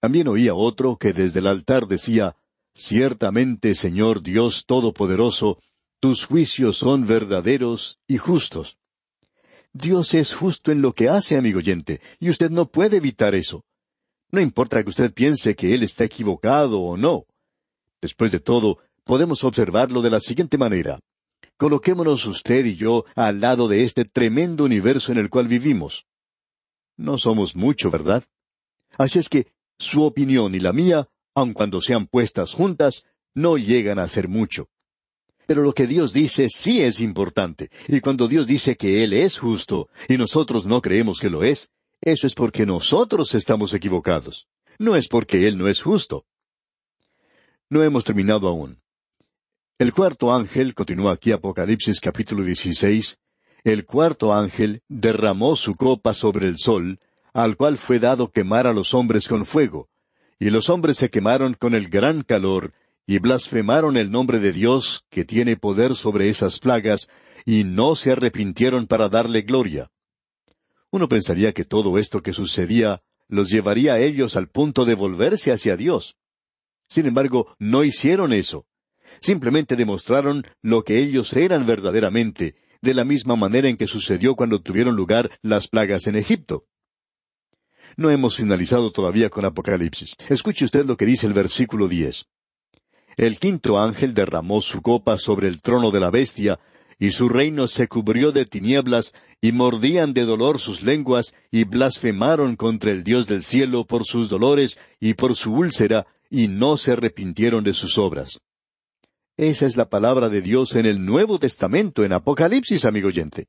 También 0.01 0.27
oía 0.27 0.53
otro 0.53 0.97
que 0.97 1.13
desde 1.13 1.39
el 1.39 1.47
altar 1.47 1.87
decía, 1.87 2.35
Ciertamente, 2.73 3.75
Señor 3.75 4.21
Dios 4.21 4.65
Todopoderoso, 4.65 5.59
tus 5.99 6.25
juicios 6.25 6.77
son 6.77 7.05
verdaderos 7.05 7.99
y 8.07 8.17
justos. 8.17 8.77
Dios 9.73 10.13
es 10.13 10.33
justo 10.33 10.71
en 10.71 10.81
lo 10.81 10.93
que 10.93 11.09
hace, 11.09 11.37
amigo 11.37 11.59
oyente, 11.59 12.01
y 12.19 12.29
usted 12.29 12.49
no 12.49 12.65
puede 12.69 12.97
evitar 12.97 13.35
eso. 13.35 13.63
No 14.31 14.41
importa 14.41 14.81
que 14.83 14.89
usted 14.89 15.13
piense 15.13 15.55
que 15.55 15.73
Él 15.73 15.83
está 15.83 16.03
equivocado 16.05 16.81
o 16.81 16.97
no. 16.97 17.25
Después 18.01 18.31
de 18.31 18.39
todo, 18.39 18.79
podemos 19.03 19.43
observarlo 19.43 20.01
de 20.01 20.09
la 20.09 20.19
siguiente 20.19 20.57
manera. 20.57 20.99
Coloquémonos 21.57 22.25
usted 22.25 22.65
y 22.65 22.75
yo 22.75 23.05
al 23.15 23.39
lado 23.39 23.67
de 23.67 23.83
este 23.83 24.05
tremendo 24.05 24.63
universo 24.63 25.11
en 25.11 25.19
el 25.19 25.29
cual 25.29 25.47
vivimos. 25.47 26.05
No 26.97 27.17
somos 27.17 27.55
mucho, 27.55 27.91
¿verdad? 27.91 28.23
Así 28.97 29.19
es 29.19 29.29
que 29.29 29.47
su 29.77 30.03
opinión 30.03 30.55
y 30.55 30.59
la 30.59 30.73
mía, 30.73 31.07
aun 31.35 31.53
cuando 31.53 31.81
sean 31.81 32.07
puestas 32.07 32.53
juntas, 32.53 33.03
no 33.33 33.57
llegan 33.57 33.99
a 33.99 34.07
ser 34.07 34.27
mucho. 34.27 34.69
Pero 35.45 35.63
lo 35.63 35.73
que 35.73 35.87
Dios 35.87 36.13
dice 36.13 36.47
sí 36.49 36.81
es 36.81 37.01
importante, 37.01 37.69
y 37.87 37.99
cuando 37.99 38.27
Dios 38.27 38.47
dice 38.47 38.77
que 38.77 39.03
Él 39.03 39.13
es 39.13 39.37
justo, 39.37 39.89
y 40.07 40.17
nosotros 40.17 40.65
no 40.65 40.81
creemos 40.81 41.19
que 41.19 41.29
lo 41.29 41.43
es, 41.43 41.71
eso 42.01 42.25
es 42.25 42.33
porque 42.33 42.65
nosotros 42.65 43.35
estamos 43.35 43.73
equivocados. 43.73 44.47
No 44.79 44.95
es 44.95 45.07
porque 45.07 45.47
Él 45.47 45.57
no 45.57 45.67
es 45.67 45.81
justo. 45.81 46.25
No 47.69 47.83
hemos 47.83 48.03
terminado 48.03 48.47
aún. 48.47 48.81
El 49.77 49.93
cuarto 49.93 50.33
ángel, 50.33 50.73
continúa 50.73 51.13
aquí 51.13 51.31
Apocalipsis 51.31 51.99
capítulo 51.99 52.43
16, 52.43 53.17
el 53.63 53.85
cuarto 53.85 54.33
ángel 54.33 54.81
derramó 54.87 55.55
su 55.55 55.73
copa 55.73 56.13
sobre 56.13 56.47
el 56.47 56.57
sol, 56.57 56.99
al 57.33 57.55
cual 57.55 57.77
fue 57.77 57.99
dado 57.99 58.31
quemar 58.31 58.65
a 58.65 58.73
los 58.73 58.93
hombres 58.93 59.27
con 59.27 59.45
fuego. 59.45 59.90
Y 60.41 60.49
los 60.49 60.69
hombres 60.69 60.97
se 60.97 61.09
quemaron 61.09 61.53
con 61.53 61.75
el 61.75 61.87
gran 61.87 62.23
calor, 62.23 62.73
y 63.05 63.19
blasfemaron 63.19 63.95
el 63.95 64.11
nombre 64.11 64.39
de 64.39 64.51
Dios, 64.51 65.05
que 65.09 65.23
tiene 65.23 65.55
poder 65.55 65.95
sobre 65.95 66.27
esas 66.27 66.59
plagas, 66.59 67.07
y 67.45 67.63
no 67.63 67.95
se 67.95 68.11
arrepintieron 68.11 68.87
para 68.87 69.07
darle 69.07 69.43
gloria. 69.43 69.91
Uno 70.89 71.07
pensaría 71.07 71.53
que 71.53 71.63
todo 71.63 71.97
esto 71.97 72.21
que 72.21 72.33
sucedía 72.33 73.01
los 73.29 73.49
llevaría 73.49 73.93
a 73.93 73.99
ellos 73.99 74.35
al 74.35 74.49
punto 74.49 74.83
de 74.83 74.95
volverse 74.95 75.51
hacia 75.53 75.77
Dios. 75.77 76.17
Sin 76.89 77.05
embargo, 77.05 77.55
no 77.59 77.83
hicieron 77.83 78.33
eso 78.33 78.65
simplemente 79.19 79.75
demostraron 79.75 80.45
lo 80.61 80.83
que 80.83 80.99
ellos 80.99 81.33
eran 81.33 81.65
verdaderamente, 81.65 82.55
de 82.81 82.93
la 82.93 83.03
misma 83.03 83.35
manera 83.35 83.69
en 83.69 83.77
que 83.77 83.87
sucedió 83.87 84.35
cuando 84.35 84.61
tuvieron 84.61 84.95
lugar 84.95 85.29
las 85.41 85.67
plagas 85.67 86.07
en 86.07 86.15
Egipto. 86.15 86.65
No 87.97 88.09
hemos 88.09 88.37
finalizado 88.37 88.91
todavía 88.91 89.29
con 89.29 89.45
Apocalipsis. 89.45 90.15
Escuche 90.29 90.65
usted 90.65 90.85
lo 90.85 90.97
que 90.97 91.05
dice 91.05 91.27
el 91.27 91.33
versículo 91.33 91.87
diez. 91.87 92.25
El 93.17 93.39
quinto 93.39 93.79
ángel 93.79 94.13
derramó 94.13 94.61
su 94.61 94.81
copa 94.81 95.17
sobre 95.17 95.47
el 95.47 95.61
trono 95.61 95.91
de 95.91 95.99
la 95.99 96.09
bestia, 96.09 96.59
y 96.97 97.11
su 97.11 97.29
reino 97.29 97.67
se 97.67 97.87
cubrió 97.87 98.31
de 98.31 98.45
tinieblas, 98.45 99.13
y 99.41 99.51
mordían 99.51 100.13
de 100.13 100.23
dolor 100.23 100.59
sus 100.59 100.83
lenguas, 100.83 101.35
y 101.51 101.63
blasfemaron 101.63 102.55
contra 102.55 102.91
el 102.91 103.03
Dios 103.03 103.27
del 103.27 103.43
cielo 103.43 103.85
por 103.85 104.05
sus 104.05 104.29
dolores 104.29 104.77
y 104.99 105.15
por 105.15 105.35
su 105.35 105.53
úlcera, 105.53 106.05
y 106.29 106.47
no 106.47 106.77
se 106.77 106.93
arrepintieron 106.93 107.63
de 107.63 107.73
sus 107.73 107.97
obras. 107.97 108.39
Esa 109.35 109.65
es 109.65 109.75
la 109.75 109.89
palabra 109.89 110.29
de 110.29 110.41
Dios 110.41 110.75
en 110.75 110.85
el 110.85 111.03
Nuevo 111.03 111.39
Testamento, 111.39 112.03
en 112.03 112.13
Apocalipsis, 112.13 112.85
amigo 112.85 113.07
oyente. 113.07 113.47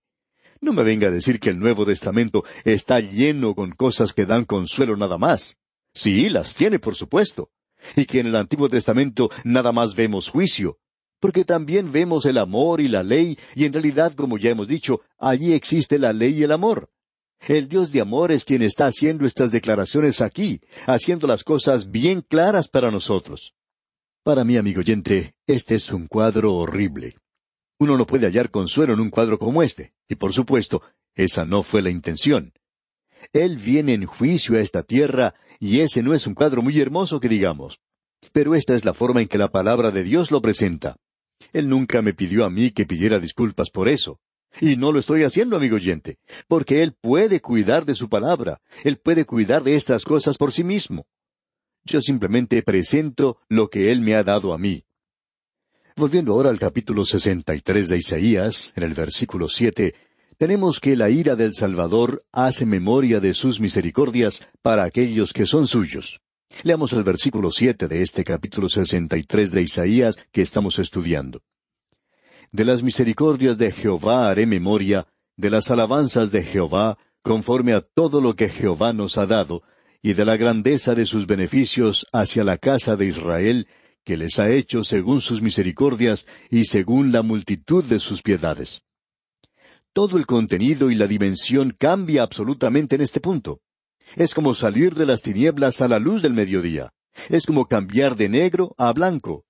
No 0.62 0.72
me 0.72 0.84
venga 0.84 1.08
a 1.08 1.10
decir 1.10 1.40
que 1.40 1.50
el 1.50 1.58
Nuevo 1.58 1.84
Testamento 1.84 2.44
está 2.64 3.00
lleno 3.00 3.56
con 3.56 3.72
cosas 3.72 4.12
que 4.12 4.26
dan 4.26 4.44
consuelo 4.44 4.96
nada 4.96 5.18
más. 5.18 5.58
Sí, 5.92 6.28
las 6.28 6.54
tiene, 6.54 6.78
por 6.78 6.94
supuesto. 6.94 7.50
Y 7.96 8.04
que 8.06 8.20
en 8.20 8.28
el 8.28 8.36
Antiguo 8.36 8.68
Testamento 8.68 9.28
nada 9.42 9.72
más 9.72 9.96
vemos 9.96 10.28
juicio, 10.28 10.78
porque 11.18 11.44
también 11.44 11.90
vemos 11.90 12.26
el 12.26 12.38
amor 12.38 12.80
y 12.80 12.86
la 12.86 13.02
ley, 13.02 13.36
y 13.56 13.64
en 13.64 13.72
realidad, 13.72 14.12
como 14.12 14.38
ya 14.38 14.50
hemos 14.50 14.68
dicho, 14.68 15.00
allí 15.18 15.52
existe 15.52 15.98
la 15.98 16.12
ley 16.12 16.38
y 16.38 16.44
el 16.44 16.52
amor. 16.52 16.90
El 17.48 17.68
Dios 17.68 17.90
de 17.90 18.00
amor 18.00 18.30
es 18.30 18.44
quien 18.44 18.62
está 18.62 18.86
haciendo 18.86 19.26
estas 19.26 19.50
declaraciones 19.50 20.20
aquí, 20.20 20.60
haciendo 20.86 21.26
las 21.26 21.42
cosas 21.42 21.90
bien 21.90 22.20
claras 22.20 22.68
para 22.68 22.92
nosotros. 22.92 23.52
Para 24.22 24.44
mí, 24.44 24.56
amigo 24.56 24.78
oyente, 24.78 25.34
este 25.48 25.74
es 25.74 25.90
un 25.90 26.06
cuadro 26.06 26.54
horrible. 26.54 27.16
Uno 27.82 27.96
no 27.96 28.06
puede 28.06 28.26
hallar 28.26 28.52
consuelo 28.52 28.94
en 28.94 29.00
un 29.00 29.10
cuadro 29.10 29.40
como 29.40 29.60
este, 29.60 29.92
y 30.08 30.14
por 30.14 30.32
supuesto, 30.32 30.82
esa 31.16 31.44
no 31.44 31.64
fue 31.64 31.82
la 31.82 31.90
intención. 31.90 32.52
Él 33.32 33.56
viene 33.56 33.92
en 33.92 34.06
juicio 34.06 34.56
a 34.56 34.60
esta 34.60 34.84
tierra, 34.84 35.34
y 35.58 35.80
ese 35.80 36.00
no 36.00 36.14
es 36.14 36.28
un 36.28 36.34
cuadro 36.34 36.62
muy 36.62 36.78
hermoso 36.78 37.18
que 37.18 37.28
digamos. 37.28 37.80
Pero 38.30 38.54
esta 38.54 38.76
es 38.76 38.84
la 38.84 38.94
forma 38.94 39.20
en 39.20 39.26
que 39.26 39.36
la 39.36 39.50
palabra 39.50 39.90
de 39.90 40.04
Dios 40.04 40.30
lo 40.30 40.40
presenta. 40.40 40.96
Él 41.52 41.68
nunca 41.68 42.02
me 42.02 42.14
pidió 42.14 42.44
a 42.44 42.50
mí 42.50 42.70
que 42.70 42.86
pidiera 42.86 43.18
disculpas 43.18 43.68
por 43.70 43.88
eso. 43.88 44.20
Y 44.60 44.76
no 44.76 44.92
lo 44.92 45.00
estoy 45.00 45.24
haciendo, 45.24 45.56
amigo 45.56 45.74
oyente, 45.74 46.18
porque 46.46 46.84
Él 46.84 46.92
puede 46.92 47.40
cuidar 47.40 47.84
de 47.84 47.96
su 47.96 48.08
palabra, 48.08 48.60
Él 48.84 48.98
puede 48.98 49.24
cuidar 49.24 49.64
de 49.64 49.74
estas 49.74 50.04
cosas 50.04 50.36
por 50.38 50.52
sí 50.52 50.62
mismo. 50.62 51.08
Yo 51.82 52.00
simplemente 52.00 52.62
presento 52.62 53.38
lo 53.48 53.70
que 53.70 53.90
Él 53.90 54.02
me 54.02 54.14
ha 54.14 54.22
dado 54.22 54.54
a 54.54 54.58
mí. 54.58 54.84
Volviendo 55.96 56.32
ahora 56.32 56.48
al 56.48 56.58
capítulo 56.58 57.04
sesenta 57.04 57.54
y 57.54 57.60
tres 57.60 57.88
de 57.88 57.98
Isaías, 57.98 58.72
en 58.76 58.82
el 58.82 58.94
versículo 58.94 59.48
siete, 59.48 59.94
tenemos 60.38 60.80
que 60.80 60.96
la 60.96 61.10
ira 61.10 61.36
del 61.36 61.54
Salvador 61.54 62.24
hace 62.32 62.64
memoria 62.64 63.20
de 63.20 63.34
sus 63.34 63.60
misericordias 63.60 64.46
para 64.62 64.84
aquellos 64.84 65.34
que 65.34 65.44
son 65.44 65.66
suyos. 65.66 66.20
Leamos 66.62 66.94
el 66.94 67.02
versículo 67.02 67.50
siete 67.50 67.88
de 67.88 68.02
este 68.02 68.24
capítulo 68.24 68.70
sesenta 68.70 69.18
y 69.18 69.22
tres 69.24 69.52
de 69.52 69.62
Isaías 69.62 70.24
que 70.32 70.40
estamos 70.40 70.78
estudiando. 70.78 71.42
De 72.50 72.64
las 72.64 72.82
misericordias 72.82 73.58
de 73.58 73.70
Jehová 73.70 74.30
haré 74.30 74.46
memoria, 74.46 75.06
de 75.36 75.50
las 75.50 75.70
alabanzas 75.70 76.32
de 76.32 76.42
Jehová, 76.42 76.96
conforme 77.22 77.74
a 77.74 77.82
todo 77.82 78.20
lo 78.22 78.34
que 78.34 78.48
Jehová 78.48 78.94
nos 78.94 79.18
ha 79.18 79.26
dado, 79.26 79.62
y 80.02 80.14
de 80.14 80.24
la 80.24 80.36
grandeza 80.36 80.94
de 80.94 81.04
sus 81.04 81.26
beneficios 81.26 82.06
hacia 82.12 82.44
la 82.44 82.56
casa 82.56 82.96
de 82.96 83.06
Israel, 83.06 83.68
que 84.04 84.16
les 84.16 84.38
ha 84.38 84.50
hecho 84.50 84.84
según 84.84 85.20
sus 85.20 85.42
misericordias 85.42 86.26
y 86.50 86.64
según 86.64 87.12
la 87.12 87.22
multitud 87.22 87.84
de 87.84 88.00
sus 88.00 88.22
piedades. 88.22 88.82
Todo 89.92 90.16
el 90.16 90.26
contenido 90.26 90.90
y 90.90 90.94
la 90.94 91.06
dimensión 91.06 91.74
cambia 91.78 92.22
absolutamente 92.22 92.96
en 92.96 93.02
este 93.02 93.20
punto. 93.20 93.60
Es 94.16 94.34
como 94.34 94.54
salir 94.54 94.94
de 94.94 95.06
las 95.06 95.22
tinieblas 95.22 95.80
a 95.82 95.88
la 95.88 95.98
luz 95.98 96.22
del 96.22 96.32
mediodía. 96.32 96.92
Es 97.28 97.46
como 97.46 97.66
cambiar 97.66 98.16
de 98.16 98.28
negro 98.28 98.74
a 98.78 98.92
blanco. 98.92 99.44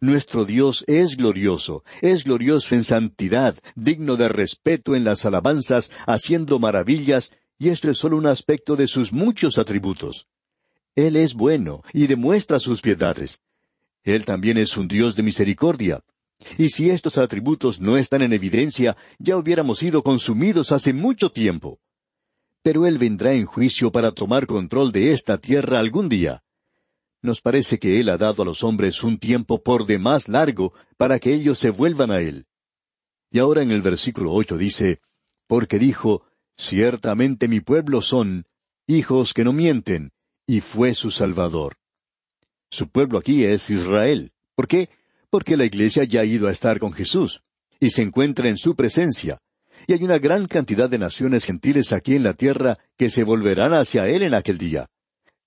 Nuestro 0.00 0.44
Dios 0.44 0.84
es 0.86 1.16
glorioso, 1.16 1.84
es 2.00 2.24
glorioso 2.24 2.74
en 2.74 2.84
santidad, 2.84 3.58
digno 3.74 4.16
de 4.16 4.28
respeto 4.28 4.94
en 4.94 5.04
las 5.04 5.26
alabanzas, 5.26 5.90
haciendo 6.06 6.58
maravillas, 6.58 7.32
y 7.58 7.68
esto 7.68 7.90
es 7.90 7.98
solo 7.98 8.16
un 8.16 8.26
aspecto 8.26 8.76
de 8.76 8.86
sus 8.86 9.12
muchos 9.12 9.58
atributos. 9.58 10.26
Él 10.94 11.16
es 11.16 11.34
bueno 11.34 11.82
y 11.92 12.06
demuestra 12.06 12.58
sus 12.58 12.80
piedades. 12.80 13.40
Él 14.04 14.24
también 14.24 14.58
es 14.58 14.76
un 14.76 14.88
Dios 14.88 15.16
de 15.16 15.22
misericordia. 15.22 16.00
Y 16.56 16.70
si 16.70 16.90
estos 16.90 17.18
atributos 17.18 17.80
no 17.80 17.96
están 17.96 18.22
en 18.22 18.32
evidencia, 18.32 18.96
ya 19.18 19.36
hubiéramos 19.36 19.78
sido 19.78 20.02
consumidos 20.02 20.72
hace 20.72 20.92
mucho 20.92 21.30
tiempo. 21.30 21.80
Pero 22.62 22.86
Él 22.86 22.98
vendrá 22.98 23.32
en 23.32 23.44
juicio 23.44 23.92
para 23.92 24.12
tomar 24.12 24.46
control 24.46 24.92
de 24.92 25.12
esta 25.12 25.38
tierra 25.38 25.78
algún 25.78 26.08
día 26.08 26.42
nos 27.22 27.40
parece 27.40 27.78
que 27.78 28.00
Él 28.00 28.08
ha 28.08 28.16
dado 28.16 28.42
a 28.42 28.46
los 28.46 28.64
hombres 28.64 29.02
un 29.02 29.18
tiempo 29.18 29.62
por 29.62 29.86
demás 29.86 30.28
largo 30.28 30.72
para 30.96 31.18
que 31.18 31.34
ellos 31.34 31.58
se 31.58 31.70
vuelvan 31.70 32.10
a 32.10 32.20
Él. 32.20 32.46
Y 33.30 33.38
ahora 33.38 33.62
en 33.62 33.70
el 33.70 33.82
versículo 33.82 34.32
ocho 34.32 34.56
dice, 34.56 35.00
porque 35.46 35.78
dijo, 35.78 36.24
ciertamente 36.56 37.48
mi 37.48 37.60
pueblo 37.60 38.02
son 38.02 38.46
hijos 38.86 39.34
que 39.34 39.44
no 39.44 39.52
mienten, 39.52 40.12
y 40.46 40.60
fue 40.60 40.94
su 40.94 41.10
Salvador. 41.10 41.76
Su 42.70 42.88
pueblo 42.88 43.18
aquí 43.18 43.44
es 43.44 43.68
Israel. 43.70 44.30
¿Por 44.54 44.68
qué? 44.68 44.88
Porque 45.28 45.56
la 45.56 45.64
iglesia 45.64 46.04
ya 46.04 46.20
ha 46.20 46.24
ido 46.24 46.46
a 46.48 46.52
estar 46.52 46.78
con 46.78 46.92
Jesús, 46.92 47.42
y 47.80 47.90
se 47.90 48.02
encuentra 48.02 48.48
en 48.48 48.56
su 48.56 48.76
presencia. 48.76 49.38
Y 49.86 49.94
hay 49.94 50.04
una 50.04 50.18
gran 50.18 50.46
cantidad 50.46 50.88
de 50.88 50.98
naciones 50.98 51.44
gentiles 51.44 51.92
aquí 51.92 52.14
en 52.14 52.22
la 52.22 52.34
tierra 52.34 52.78
que 52.96 53.10
se 53.10 53.24
volverán 53.24 53.72
hacia 53.74 54.08
Él 54.08 54.22
en 54.22 54.34
aquel 54.34 54.58
día. 54.58 54.86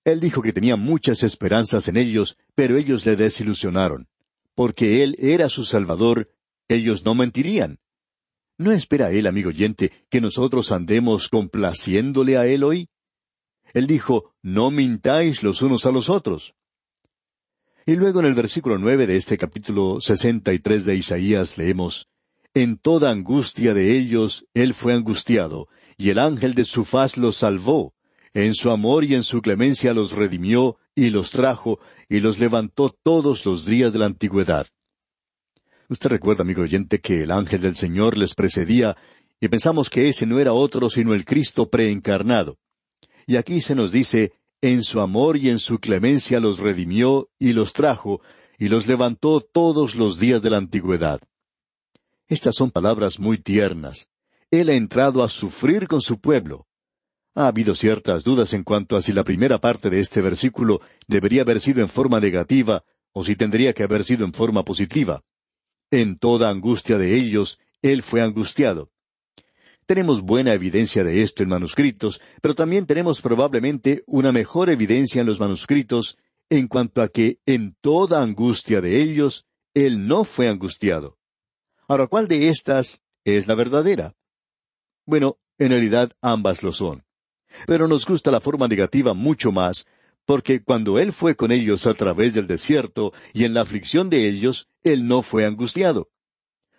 Él 0.04 0.20
dijo 0.20 0.42
que 0.42 0.52
tenía 0.52 0.76
muchas 0.76 1.22
esperanzas 1.22 1.88
en 1.88 1.96
ellos, 1.96 2.36
pero 2.54 2.76
ellos 2.76 3.06
le 3.06 3.16
desilusionaron. 3.16 4.08
Porque 4.54 5.02
Él 5.02 5.16
era 5.18 5.48
su 5.48 5.64
Salvador, 5.64 6.30
ellos 6.68 7.04
no 7.04 7.14
mentirían. 7.14 7.78
¿No 8.58 8.70
espera 8.70 9.10
Él, 9.12 9.26
amigo 9.26 9.48
oyente, 9.48 9.92
que 10.10 10.20
nosotros 10.20 10.72
andemos 10.72 11.28
complaciéndole 11.28 12.36
a 12.36 12.46
Él 12.46 12.64
hoy? 12.64 12.88
Él 13.72 13.86
dijo, 13.86 14.34
No 14.42 14.70
mintáis 14.70 15.42
los 15.42 15.62
unos 15.62 15.86
a 15.86 15.90
los 15.90 16.10
otros. 16.10 16.54
Y 17.86 17.96
luego 17.96 18.20
en 18.20 18.26
el 18.26 18.34
versículo 18.34 18.78
nueve 18.78 19.06
de 19.06 19.16
este 19.16 19.36
capítulo 19.36 20.00
sesenta 20.00 20.54
y 20.54 20.58
tres 20.58 20.86
de 20.86 20.96
Isaías 20.96 21.58
leemos, 21.58 22.08
En 22.54 22.78
toda 22.78 23.10
angustia 23.10 23.74
de 23.74 23.98
ellos 23.98 24.46
Él 24.54 24.72
fue 24.72 24.94
angustiado, 24.94 25.68
y 25.98 26.08
el 26.08 26.18
ángel 26.18 26.54
de 26.54 26.64
su 26.64 26.86
faz 26.86 27.18
los 27.18 27.36
salvó, 27.36 27.92
en 28.32 28.54
su 28.54 28.70
amor 28.70 29.04
y 29.04 29.14
en 29.14 29.22
su 29.22 29.42
clemencia 29.42 29.92
los 29.92 30.12
redimió 30.12 30.78
y 30.94 31.10
los 31.10 31.30
trajo 31.30 31.78
y 32.08 32.20
los 32.20 32.38
levantó 32.38 32.88
todos 32.88 33.44
los 33.44 33.66
días 33.66 33.92
de 33.92 33.98
la 33.98 34.06
antigüedad. 34.06 34.66
Usted 35.90 36.08
recuerda, 36.08 36.42
amigo 36.42 36.62
oyente, 36.62 37.00
que 37.00 37.24
el 37.24 37.30
ángel 37.30 37.60
del 37.60 37.76
Señor 37.76 38.16
les 38.16 38.34
precedía 38.34 38.96
y 39.40 39.48
pensamos 39.48 39.90
que 39.90 40.08
ese 40.08 40.24
no 40.24 40.38
era 40.38 40.54
otro 40.54 40.88
sino 40.88 41.12
el 41.12 41.26
Cristo 41.26 41.68
preencarnado. 41.68 42.56
Y 43.26 43.36
aquí 43.36 43.60
se 43.60 43.74
nos 43.74 43.92
dice, 43.92 44.32
en 44.62 44.82
su 44.82 45.00
amor 45.00 45.36
y 45.36 45.50
en 45.50 45.58
su 45.58 45.78
clemencia 45.78 46.40
los 46.40 46.58
redimió 46.58 47.28
y 47.38 47.52
los 47.52 47.72
trajo 47.72 48.20
y 48.58 48.68
los 48.68 48.86
levantó 48.86 49.40
todos 49.40 49.94
los 49.94 50.18
días 50.18 50.42
de 50.42 50.50
la 50.50 50.58
antigüedad. 50.58 51.20
Estas 52.28 52.54
son 52.54 52.70
palabras 52.70 53.18
muy 53.18 53.38
tiernas. 53.38 54.10
Él 54.50 54.68
ha 54.70 54.74
entrado 54.74 55.22
a 55.22 55.28
sufrir 55.28 55.86
con 55.88 56.00
su 56.00 56.20
pueblo. 56.20 56.66
Ha 57.34 57.48
habido 57.48 57.74
ciertas 57.74 58.22
dudas 58.24 58.54
en 58.54 58.62
cuanto 58.62 58.96
a 58.96 59.02
si 59.02 59.12
la 59.12 59.24
primera 59.24 59.60
parte 59.60 59.90
de 59.90 59.98
este 59.98 60.20
versículo 60.20 60.80
debería 61.08 61.42
haber 61.42 61.60
sido 61.60 61.82
en 61.82 61.88
forma 61.88 62.20
negativa 62.20 62.84
o 63.12 63.24
si 63.24 63.36
tendría 63.36 63.72
que 63.74 63.82
haber 63.82 64.04
sido 64.04 64.24
en 64.24 64.32
forma 64.32 64.64
positiva. 64.64 65.22
En 65.90 66.18
toda 66.18 66.48
angustia 66.48 66.96
de 66.96 67.16
ellos, 67.16 67.58
Él 67.82 68.02
fue 68.02 68.22
angustiado. 68.22 68.93
Tenemos 69.86 70.22
buena 70.22 70.54
evidencia 70.54 71.04
de 71.04 71.22
esto 71.22 71.42
en 71.42 71.50
manuscritos, 71.50 72.20
pero 72.40 72.54
también 72.54 72.86
tenemos 72.86 73.20
probablemente 73.20 74.02
una 74.06 74.32
mejor 74.32 74.70
evidencia 74.70 75.20
en 75.20 75.26
los 75.26 75.40
manuscritos 75.40 76.16
en 76.48 76.68
cuanto 76.68 77.02
a 77.02 77.08
que 77.08 77.38
en 77.44 77.76
toda 77.80 78.22
angustia 78.22 78.80
de 78.80 79.02
ellos, 79.02 79.46
Él 79.74 80.06
no 80.06 80.24
fue 80.24 80.48
angustiado. 80.48 81.18
Ahora, 81.86 82.06
¿cuál 82.06 82.28
de 82.28 82.48
estas 82.48 83.02
es 83.24 83.46
la 83.46 83.54
verdadera? 83.54 84.14
Bueno, 85.04 85.38
en 85.58 85.70
realidad 85.70 86.12
ambas 86.22 86.62
lo 86.62 86.72
son. 86.72 87.04
Pero 87.66 87.86
nos 87.86 88.06
gusta 88.06 88.30
la 88.30 88.40
forma 88.40 88.68
negativa 88.68 89.14
mucho 89.14 89.52
más, 89.52 89.86
porque 90.24 90.62
cuando 90.62 90.98
Él 90.98 91.12
fue 91.12 91.36
con 91.36 91.52
ellos 91.52 91.86
a 91.86 91.94
través 91.94 92.34
del 92.34 92.46
desierto 92.46 93.12
y 93.32 93.44
en 93.44 93.52
la 93.52 93.60
aflicción 93.60 94.08
de 94.08 94.28
ellos, 94.28 94.68
Él 94.82 95.06
no 95.06 95.22
fue 95.22 95.44
angustiado. 95.44 96.08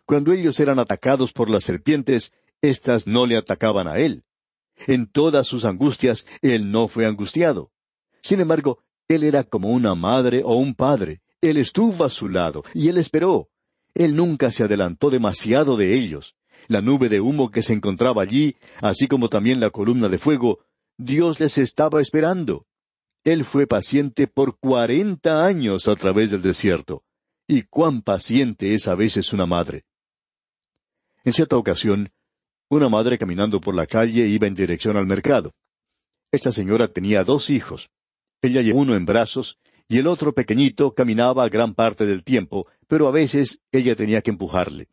Cuando 0.05 0.33
ellos 0.33 0.59
eran 0.59 0.79
atacados 0.79 1.33
por 1.33 1.49
las 1.49 1.63
serpientes, 1.63 2.31
éstas 2.61 3.07
no 3.07 3.25
le 3.25 3.37
atacaban 3.37 3.87
a 3.87 3.97
Él. 3.97 4.23
En 4.87 5.07
todas 5.07 5.47
sus 5.47 5.65
angustias, 5.65 6.25
Él 6.41 6.71
no 6.71 6.87
fue 6.87 7.05
angustiado. 7.05 7.71
Sin 8.21 8.39
embargo, 8.39 8.83
Él 9.07 9.23
era 9.23 9.43
como 9.43 9.69
una 9.69 9.95
madre 9.95 10.41
o 10.43 10.55
un 10.55 10.75
padre. 10.75 11.21
Él 11.41 11.57
estuvo 11.57 12.03
a 12.03 12.09
su 12.09 12.29
lado 12.29 12.63
y 12.73 12.89
Él 12.89 12.97
esperó. 12.97 13.49
Él 13.93 14.15
nunca 14.15 14.51
se 14.51 14.63
adelantó 14.63 15.09
demasiado 15.09 15.77
de 15.77 15.93
ellos 15.93 16.35
la 16.67 16.81
nube 16.81 17.09
de 17.09 17.21
humo 17.21 17.51
que 17.51 17.61
se 17.61 17.73
encontraba 17.73 18.21
allí, 18.21 18.55
así 18.81 19.07
como 19.07 19.29
también 19.29 19.59
la 19.59 19.69
columna 19.69 20.09
de 20.09 20.17
fuego, 20.17 20.59
Dios 20.97 21.39
les 21.39 21.57
estaba 21.57 22.01
esperando. 22.01 22.65
Él 23.23 23.43
fue 23.43 23.67
paciente 23.67 24.27
por 24.27 24.59
cuarenta 24.59 25.45
años 25.45 25.87
a 25.87 25.95
través 25.95 26.31
del 26.31 26.41
desierto. 26.41 27.03
Y 27.47 27.63
cuán 27.63 28.01
paciente 28.01 28.73
es 28.73 28.87
a 28.87 28.95
veces 28.95 29.33
una 29.33 29.45
madre. 29.45 29.85
En 31.23 31.33
cierta 31.33 31.57
ocasión, 31.57 32.11
una 32.69 32.89
madre 32.89 33.17
caminando 33.17 33.61
por 33.61 33.75
la 33.75 33.85
calle 33.85 34.27
iba 34.27 34.47
en 34.47 34.55
dirección 34.55 34.97
al 34.97 35.05
mercado. 35.05 35.53
Esta 36.31 36.51
señora 36.51 36.87
tenía 36.87 37.23
dos 37.23 37.49
hijos. 37.49 37.89
Ella 38.41 38.61
llevó 38.61 38.79
uno 38.79 38.95
en 38.95 39.05
brazos 39.05 39.57
y 39.87 39.99
el 39.99 40.07
otro 40.07 40.33
pequeñito 40.33 40.93
caminaba 40.93 41.47
gran 41.49 41.73
parte 41.73 42.05
del 42.05 42.23
tiempo, 42.23 42.67
pero 42.87 43.07
a 43.07 43.11
veces 43.11 43.59
ella 43.71 43.95
tenía 43.95 44.21
que 44.21 44.31
empujarle. 44.31 44.87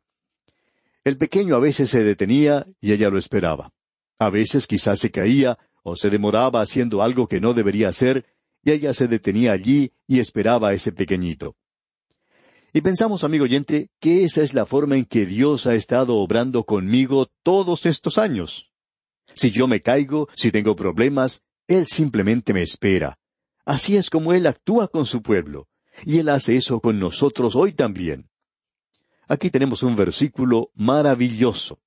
El 1.04 1.16
pequeño 1.18 1.56
a 1.56 1.60
veces 1.60 1.90
se 1.90 2.04
detenía 2.04 2.66
y 2.80 2.92
ella 2.92 3.08
lo 3.08 3.18
esperaba. 3.18 3.72
A 4.18 4.30
veces 4.30 4.66
quizás 4.66 5.00
se 5.00 5.10
caía 5.10 5.58
o 5.82 5.96
se 5.96 6.10
demoraba 6.10 6.60
haciendo 6.60 7.02
algo 7.02 7.26
que 7.26 7.40
no 7.40 7.54
debería 7.54 7.88
hacer, 7.88 8.26
y 8.62 8.70
ella 8.70 8.92
se 8.92 9.08
detenía 9.08 9.52
allí 9.52 9.92
y 10.06 10.20
esperaba 10.20 10.68
a 10.68 10.74
ese 10.74 10.92
pequeñito. 10.92 11.56
Y 12.74 12.80
pensamos, 12.80 13.22
amigo 13.22 13.44
oyente, 13.44 13.90
que 14.00 14.24
esa 14.24 14.42
es 14.42 14.54
la 14.54 14.64
forma 14.64 14.96
en 14.96 15.04
que 15.04 15.26
Dios 15.26 15.66
ha 15.66 15.74
estado 15.74 16.16
obrando 16.16 16.64
conmigo 16.64 17.28
todos 17.42 17.84
estos 17.84 18.16
años. 18.16 18.72
Si 19.34 19.50
yo 19.50 19.66
me 19.66 19.82
caigo, 19.82 20.28
si 20.36 20.50
tengo 20.50 20.74
problemas, 20.74 21.42
Él 21.66 21.86
simplemente 21.86 22.54
me 22.54 22.62
espera. 22.62 23.18
Así 23.66 23.96
es 23.96 24.08
como 24.08 24.32
Él 24.32 24.46
actúa 24.46 24.88
con 24.88 25.04
su 25.04 25.20
pueblo. 25.22 25.68
Y 26.06 26.18
Él 26.18 26.30
hace 26.30 26.56
eso 26.56 26.80
con 26.80 26.98
nosotros 26.98 27.56
hoy 27.56 27.74
también. 27.74 28.30
Aquí 29.28 29.50
tenemos 29.50 29.82
un 29.82 29.94
versículo 29.94 30.70
maravilloso. 30.74 31.78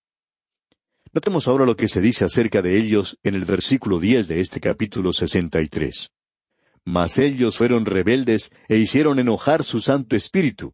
Notemos 1.14 1.48
ahora 1.48 1.66
lo 1.66 1.76
que 1.76 1.88
se 1.88 2.02
dice 2.02 2.26
acerca 2.26 2.62
de 2.62 2.78
ellos 2.78 3.18
en 3.24 3.34
el 3.34 3.46
versículo 3.46 4.00
diez 4.00 4.28
de 4.28 4.40
este 4.40 4.60
capítulo 4.60 5.14
sesenta 5.14 5.62
y 5.62 5.68
tres. 5.68 6.12
Mas 6.86 7.18
ellos 7.18 7.58
fueron 7.58 7.86
rebeldes 7.86 8.52
e 8.68 8.78
hicieron 8.78 9.20
enojar 9.20 9.64
su 9.64 9.82
Santo 9.82 10.16
Espíritu, 10.16 10.74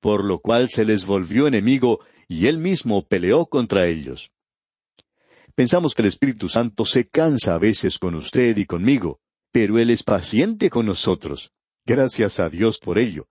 por 0.00 0.24
lo 0.24 0.40
cual 0.40 0.68
se 0.68 0.84
les 0.84 1.06
volvió 1.06 1.46
enemigo 1.46 2.00
y 2.28 2.48
él 2.48 2.58
mismo 2.58 3.06
peleó 3.06 3.46
contra 3.46 3.86
ellos. 3.86 4.32
Pensamos 5.54 5.94
que 5.94 6.02
el 6.02 6.08
Espíritu 6.08 6.48
Santo 6.48 6.84
se 6.84 7.08
cansa 7.08 7.54
a 7.54 7.58
veces 7.58 7.98
con 7.98 8.16
usted 8.16 8.56
y 8.56 8.66
conmigo, 8.66 9.20
pero 9.52 9.78
Él 9.78 9.90
es 9.90 10.02
paciente 10.02 10.68
con 10.68 10.86
nosotros. 10.86 11.52
Gracias 11.86 12.40
a 12.40 12.48
Dios 12.48 12.78
por 12.78 12.98
ello 12.98 13.28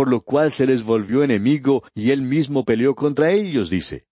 por 0.00 0.08
lo 0.08 0.22
cual 0.22 0.50
se 0.50 0.64
les 0.64 0.82
volvió 0.82 1.22
enemigo 1.22 1.84
y 1.94 2.10
él 2.10 2.22
mismo 2.22 2.64
peleó 2.64 2.94
contra 2.94 3.32
ellos, 3.32 3.68
dice. 3.68 4.06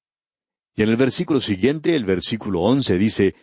Y 0.76 0.82
en 0.82 0.90
el 0.90 0.98
versículo 0.98 1.40
siguiente, 1.40 1.96
el 1.96 2.04
versículo 2.04 2.60
once, 2.60 2.98
dice, 2.98 3.34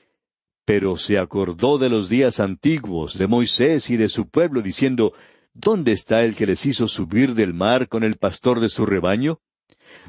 Pero 0.66 0.98
se 0.98 1.18
acordó 1.20 1.78
de 1.78 1.90
los 1.90 2.10
días 2.10 2.40
antiguos, 2.40 3.18
de 3.18 3.28
Moisés 3.28 3.90
y 3.90 3.98
de 3.98 4.10
su 4.10 4.28
pueblo, 4.28 4.62
diciendo, 4.62 5.14
¿Dónde 5.54 5.94
está 5.94 6.26
el 6.26 6.36
que 6.36 6.46
les 6.46 6.66
hizo 6.66 6.88
subir 6.88 7.34
del 7.34 7.54
mar 7.54 7.88
con 7.88 8.04
el 8.04 8.18
pastor 8.18 8.60
de 8.60 8.68
su 8.68 8.86
rebaño? 8.86 9.40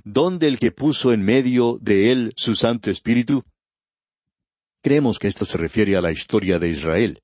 ¿Dónde 0.02 0.48
el 0.48 0.58
que 0.58 0.72
puso 0.72 1.12
en 1.12 1.22
medio 1.22 1.78
de 1.80 2.10
él 2.10 2.32
su 2.36 2.56
Santo 2.56 2.90
Espíritu? 2.90 3.44
Creemos 4.82 5.18
que 5.18 5.28
esto 5.28 5.44
se 5.44 5.56
refiere 5.56 5.96
a 5.96 6.00
la 6.00 6.10
historia 6.10 6.58
de 6.58 6.70
Israel. 6.70 7.20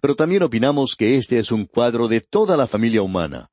Pero 0.00 0.16
también 0.16 0.42
opinamos 0.42 0.96
que 0.96 1.16
este 1.16 1.38
es 1.38 1.52
un 1.52 1.66
cuadro 1.66 2.08
de 2.08 2.20
toda 2.20 2.56
la 2.56 2.66
familia 2.66 3.02
humana. 3.02 3.50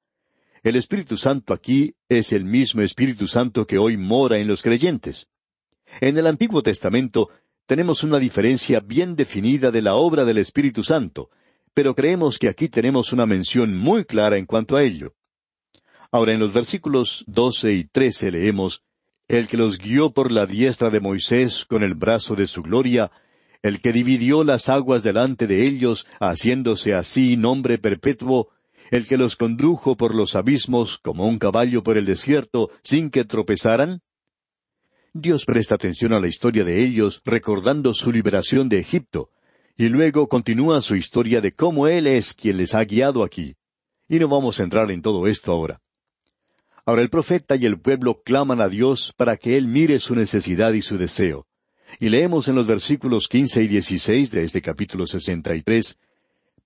El 0.63 0.75
Espíritu 0.75 1.15
Santo 1.15 1.53
aquí 1.53 1.93
es 2.07 2.33
el 2.33 2.45
mismo 2.45 2.81
Espíritu 2.81 3.27
Santo 3.27 3.67
que 3.67 3.77
hoy 3.77 3.95
mora 3.95 4.39
en 4.39 4.47
los 4.47 4.63
creyentes. 4.63 5.27
En 6.01 6.17
el 6.17 6.25
Antiguo 6.25 6.63
Testamento 6.63 7.29
tenemos 7.69 8.03
una 8.03 8.17
diferencia 8.17 8.79
bien 8.79 9.15
definida 9.15 9.69
de 9.69 9.83
la 9.83 9.93
obra 9.93 10.25
del 10.25 10.39
Espíritu 10.39 10.81
Santo, 10.81 11.29
pero 11.75 11.93
creemos 11.93 12.39
que 12.39 12.49
aquí 12.49 12.67
tenemos 12.67 13.13
una 13.13 13.27
mención 13.27 13.77
muy 13.77 14.05
clara 14.05 14.37
en 14.37 14.47
cuanto 14.47 14.75
a 14.75 14.81
ello. 14.81 15.13
Ahora 16.11 16.33
en 16.33 16.39
los 16.39 16.51
versículos 16.51 17.23
doce 17.27 17.73
y 17.73 17.83
trece 17.83 18.31
leemos 18.31 18.81
El 19.27 19.47
que 19.47 19.57
los 19.57 19.77
guió 19.77 20.09
por 20.09 20.31
la 20.31 20.47
diestra 20.47 20.89
de 20.89 20.99
Moisés 20.99 21.63
con 21.63 21.83
el 21.83 21.93
brazo 21.93 22.33
de 22.35 22.47
su 22.47 22.63
gloria, 22.63 23.11
el 23.61 23.83
que 23.83 23.93
dividió 23.93 24.43
las 24.43 24.67
aguas 24.67 25.03
delante 25.03 25.45
de 25.45 25.67
ellos, 25.67 26.07
haciéndose 26.19 26.95
así 26.95 27.37
nombre 27.37 27.77
perpetuo, 27.77 28.49
el 28.89 29.07
que 29.07 29.15
los 29.15 29.35
condujo 29.35 29.95
por 29.95 30.15
los 30.15 30.35
abismos 30.35 30.97
como 30.97 31.27
un 31.27 31.37
caballo 31.37 31.83
por 31.83 31.99
el 31.99 32.05
desierto, 32.05 32.71
sin 32.81 33.11
que 33.11 33.25
tropezaran? 33.25 34.01
Dios 35.21 35.45
presta 35.45 35.75
atención 35.75 36.13
a 36.13 36.19
la 36.19 36.27
historia 36.27 36.63
de 36.63 36.83
ellos, 36.83 37.21
recordando 37.25 37.93
su 37.93 38.11
liberación 38.11 38.69
de 38.69 38.79
Egipto, 38.79 39.29
y 39.77 39.89
luego 39.89 40.27
continúa 40.27 40.81
su 40.81 40.95
historia 40.95 41.41
de 41.41 41.53
cómo 41.53 41.87
Él 41.87 42.07
es 42.07 42.33
quien 42.33 42.57
les 42.57 42.75
ha 42.75 42.83
guiado 42.83 43.23
aquí. 43.23 43.55
Y 44.07 44.19
no 44.19 44.27
vamos 44.27 44.59
a 44.59 44.63
entrar 44.63 44.91
en 44.91 45.01
todo 45.01 45.27
esto 45.27 45.51
ahora. 45.51 45.81
Ahora 46.85 47.01
el 47.01 47.09
profeta 47.09 47.55
y 47.55 47.65
el 47.65 47.79
pueblo 47.79 48.21
claman 48.23 48.61
a 48.61 48.67
Dios 48.67 49.13
para 49.15 49.37
que 49.37 49.57
Él 49.57 49.67
mire 49.67 49.99
su 49.99 50.15
necesidad 50.15 50.73
y 50.73 50.81
su 50.81 50.97
deseo. 50.97 51.45
Y 51.99 52.09
leemos 52.09 52.47
en 52.47 52.55
los 52.55 52.67
versículos 52.67 53.27
quince 53.27 53.63
y 53.63 53.67
dieciséis 53.67 54.31
de 54.31 54.43
este 54.43 54.61
capítulo 54.61 55.07
sesenta 55.07 55.55
y 55.55 55.61
tres 55.61 55.97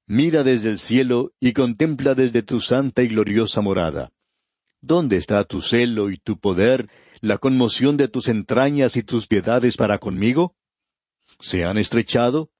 Mira 0.06 0.44
desde 0.44 0.70
el 0.70 0.80
cielo 0.80 1.32
y 1.40 1.54
contempla 1.54 2.14
desde 2.14 2.44
tu 2.44 2.60
santa 2.60 3.04
y 3.04 3.08
gloriosa 3.08 3.62
morada. 3.62 4.12
¿Dónde 4.82 5.16
está 5.16 5.42
tu 5.46 5.62
celo 5.62 6.10
y 6.10 6.18
tu 6.18 6.38
poder, 6.38 6.90
la 7.24 7.38
conmoción 7.38 7.96
de 7.96 8.10
tus 8.10 8.28
entrañas 8.28 8.98
y 8.98 9.02
tus 9.02 9.28
piedades 9.28 9.78
para 9.78 9.98
conmigo? 9.98 10.58
¿Se 11.40 11.64
han 11.64 11.78
estrechado? 11.78 12.52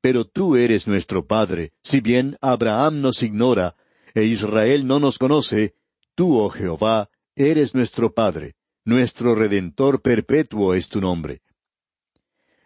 Pero 0.00 0.24
tú 0.24 0.56
eres 0.56 0.86
nuestro 0.86 1.26
Padre, 1.26 1.74
si 1.82 2.00
bien 2.00 2.38
Abraham 2.40 3.02
nos 3.02 3.22
ignora, 3.22 3.76
e 4.14 4.24
Israel 4.24 4.86
no 4.86 5.00
nos 5.00 5.18
conoce, 5.18 5.74
tú, 6.14 6.38
oh 6.38 6.48
Jehová, 6.48 7.10
eres 7.34 7.74
nuestro 7.74 8.14
Padre, 8.14 8.54
nuestro 8.86 9.34
Redentor 9.34 10.00
perpetuo 10.00 10.72
es 10.72 10.88
tu 10.88 11.02
nombre. 11.02 11.42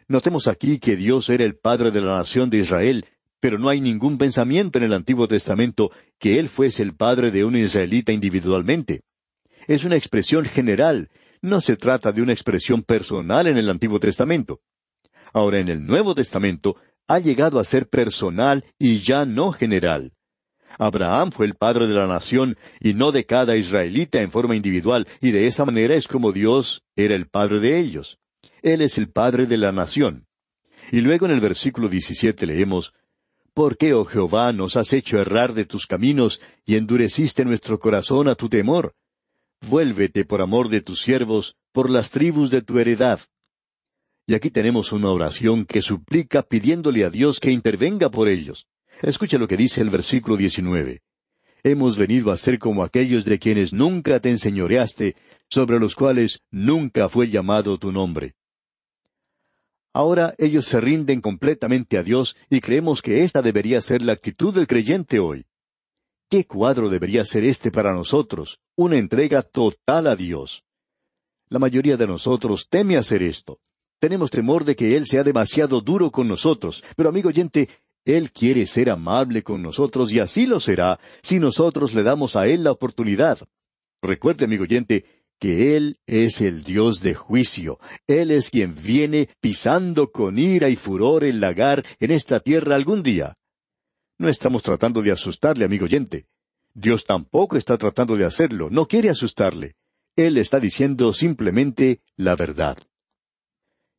Notemos 0.06 0.46
aquí 0.46 0.78
que 0.78 0.94
Dios 0.94 1.30
era 1.30 1.42
el 1.42 1.56
Padre 1.56 1.90
de 1.90 2.00
la 2.00 2.14
nación 2.14 2.48
de 2.48 2.58
Israel, 2.58 3.06
pero 3.40 3.58
no 3.58 3.68
hay 3.68 3.80
ningún 3.80 4.18
pensamiento 4.18 4.78
en 4.78 4.84
el 4.84 4.92
Antiguo 4.92 5.26
Testamento 5.26 5.90
que 6.20 6.38
Él 6.38 6.48
fuese 6.48 6.84
el 6.84 6.94
Padre 6.94 7.32
de 7.32 7.44
un 7.44 7.56
israelita 7.56 8.12
individualmente. 8.12 9.02
Es 9.66 9.84
una 9.84 9.96
expresión 9.96 10.44
general, 10.44 11.10
no 11.42 11.60
se 11.60 11.76
trata 11.76 12.12
de 12.12 12.22
una 12.22 12.32
expresión 12.32 12.82
personal 12.82 13.46
en 13.46 13.56
el 13.56 13.70
Antiguo 13.70 13.98
Testamento. 13.98 14.60
Ahora 15.32 15.60
en 15.60 15.68
el 15.68 15.84
Nuevo 15.84 16.14
Testamento 16.14 16.76
ha 17.08 17.18
llegado 17.18 17.58
a 17.58 17.64
ser 17.64 17.88
personal 17.88 18.64
y 18.78 18.98
ya 19.00 19.24
no 19.24 19.52
general. 19.52 20.12
Abraham 20.78 21.32
fue 21.32 21.46
el 21.46 21.54
padre 21.54 21.86
de 21.88 21.94
la 21.94 22.06
nación 22.06 22.56
y 22.78 22.94
no 22.94 23.10
de 23.10 23.26
cada 23.26 23.56
israelita 23.56 24.22
en 24.22 24.30
forma 24.30 24.54
individual, 24.54 25.06
y 25.20 25.32
de 25.32 25.46
esa 25.46 25.64
manera 25.64 25.94
es 25.94 26.06
como 26.06 26.32
Dios 26.32 26.84
era 26.94 27.14
el 27.14 27.26
padre 27.26 27.58
de 27.60 27.78
ellos. 27.78 28.18
Él 28.62 28.80
es 28.80 28.98
el 28.98 29.10
padre 29.10 29.46
de 29.46 29.56
la 29.56 29.72
nación. 29.72 30.26
Y 30.92 31.00
luego 31.00 31.26
en 31.26 31.32
el 31.32 31.40
versículo 31.40 31.88
17 31.88 32.46
leemos, 32.46 32.94
¿Por 33.52 33.76
qué, 33.76 33.94
oh 33.94 34.04
Jehová, 34.04 34.52
nos 34.52 34.76
has 34.76 34.92
hecho 34.92 35.18
errar 35.18 35.54
de 35.54 35.64
tus 35.64 35.86
caminos 35.86 36.40
y 36.64 36.76
endureciste 36.76 37.44
nuestro 37.44 37.78
corazón 37.80 38.28
a 38.28 38.36
tu 38.36 38.48
temor? 38.48 38.94
Vuélvete 39.66 40.24
por 40.24 40.40
amor 40.40 40.68
de 40.68 40.80
tus 40.80 41.02
siervos, 41.02 41.56
por 41.72 41.90
las 41.90 42.10
tribus 42.10 42.50
de 42.50 42.62
tu 42.62 42.78
heredad. 42.78 43.20
Y 44.26 44.34
aquí 44.34 44.50
tenemos 44.50 44.92
una 44.92 45.10
oración 45.10 45.64
que 45.64 45.82
suplica 45.82 46.42
pidiéndole 46.42 47.04
a 47.04 47.10
Dios 47.10 47.40
que 47.40 47.50
intervenga 47.50 48.10
por 48.10 48.28
ellos. 48.28 48.66
Escucha 49.02 49.38
lo 49.38 49.48
que 49.48 49.56
dice 49.56 49.80
el 49.80 49.90
versículo 49.90 50.36
19. 50.36 51.02
Hemos 51.62 51.96
venido 51.96 52.30
a 52.30 52.36
ser 52.36 52.58
como 52.58 52.82
aquellos 52.82 53.24
de 53.24 53.38
quienes 53.38 53.72
nunca 53.72 54.20
te 54.20 54.30
enseñoreaste, 54.30 55.16
sobre 55.48 55.78
los 55.78 55.94
cuales 55.94 56.40
nunca 56.50 57.08
fue 57.08 57.28
llamado 57.28 57.76
tu 57.78 57.92
nombre. 57.92 58.34
Ahora 59.92 60.34
ellos 60.38 60.66
se 60.66 60.80
rinden 60.80 61.20
completamente 61.20 61.98
a 61.98 62.02
Dios 62.02 62.36
y 62.48 62.60
creemos 62.60 63.02
que 63.02 63.24
esta 63.24 63.42
debería 63.42 63.80
ser 63.80 64.02
la 64.02 64.12
actitud 64.12 64.54
del 64.54 64.66
creyente 64.66 65.18
hoy. 65.18 65.44
¿Qué 66.30 66.46
cuadro 66.46 66.88
debería 66.88 67.24
ser 67.24 67.44
este 67.44 67.72
para 67.72 67.92
nosotros? 67.92 68.60
Una 68.76 68.96
entrega 68.98 69.42
total 69.42 70.06
a 70.06 70.14
Dios. 70.14 70.62
La 71.48 71.58
mayoría 71.58 71.96
de 71.96 72.06
nosotros 72.06 72.68
teme 72.70 72.96
hacer 72.96 73.20
esto. 73.24 73.58
Tenemos 73.98 74.30
temor 74.30 74.64
de 74.64 74.76
que 74.76 74.96
Él 74.96 75.06
sea 75.06 75.24
demasiado 75.24 75.80
duro 75.80 76.12
con 76.12 76.28
nosotros, 76.28 76.84
pero 76.94 77.08
amigo 77.08 77.30
oyente, 77.30 77.68
Él 78.04 78.30
quiere 78.30 78.64
ser 78.66 78.90
amable 78.90 79.42
con 79.42 79.60
nosotros 79.60 80.12
y 80.12 80.20
así 80.20 80.46
lo 80.46 80.60
será 80.60 81.00
si 81.20 81.40
nosotros 81.40 81.94
le 81.94 82.04
damos 82.04 82.36
a 82.36 82.46
Él 82.46 82.62
la 82.62 82.70
oportunidad. 82.70 83.40
Recuerde, 84.00 84.44
amigo 84.44 84.62
oyente, 84.62 85.04
que 85.40 85.76
Él 85.76 85.98
es 86.06 86.40
el 86.42 86.62
Dios 86.62 87.00
de 87.00 87.14
juicio. 87.14 87.80
Él 88.06 88.30
es 88.30 88.50
quien 88.50 88.76
viene 88.80 89.30
pisando 89.40 90.12
con 90.12 90.38
ira 90.38 90.68
y 90.68 90.76
furor 90.76 91.24
el 91.24 91.40
lagar 91.40 91.84
en 91.98 92.12
esta 92.12 92.38
tierra 92.38 92.76
algún 92.76 93.02
día. 93.02 93.36
No 94.20 94.28
estamos 94.28 94.62
tratando 94.62 95.00
de 95.00 95.12
asustarle, 95.12 95.64
amigo 95.64 95.86
oyente. 95.86 96.26
Dios 96.74 97.06
tampoco 97.06 97.56
está 97.56 97.78
tratando 97.78 98.18
de 98.18 98.26
hacerlo, 98.26 98.68
no 98.68 98.84
quiere 98.84 99.08
asustarle. 99.08 99.76
Él 100.14 100.36
está 100.36 100.60
diciendo 100.60 101.14
simplemente 101.14 102.02
la 102.16 102.36
verdad. 102.36 102.76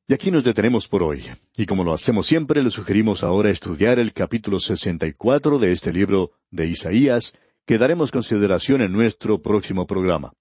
Y 0.07 0.13
aquí 0.13 0.29
nos 0.29 0.43
detenemos 0.43 0.88
por 0.88 1.01
hoy, 1.01 1.25
y 1.57 1.65
como 1.65 1.84
lo 1.84 1.91
hacemos 1.91 2.27
siempre, 2.27 2.62
le 2.62 2.69
sugerimos 2.69 3.23
ahora 3.23 3.49
estudiar 3.49 3.97
el 3.97 4.13
capítulo 4.13 4.60
sesenta 4.60 5.07
y 5.07 5.13
cuatro 5.13 5.57
de 5.57 5.71
este 5.71 5.91
libro 5.91 6.34
de 6.51 6.67
Isaías, 6.67 7.34
que 7.65 7.79
daremos 7.79 8.12
consideración 8.12 8.81
en 8.81 8.91
nuestro 8.91 9.41
próximo 9.41 9.88
programa. 9.88 10.34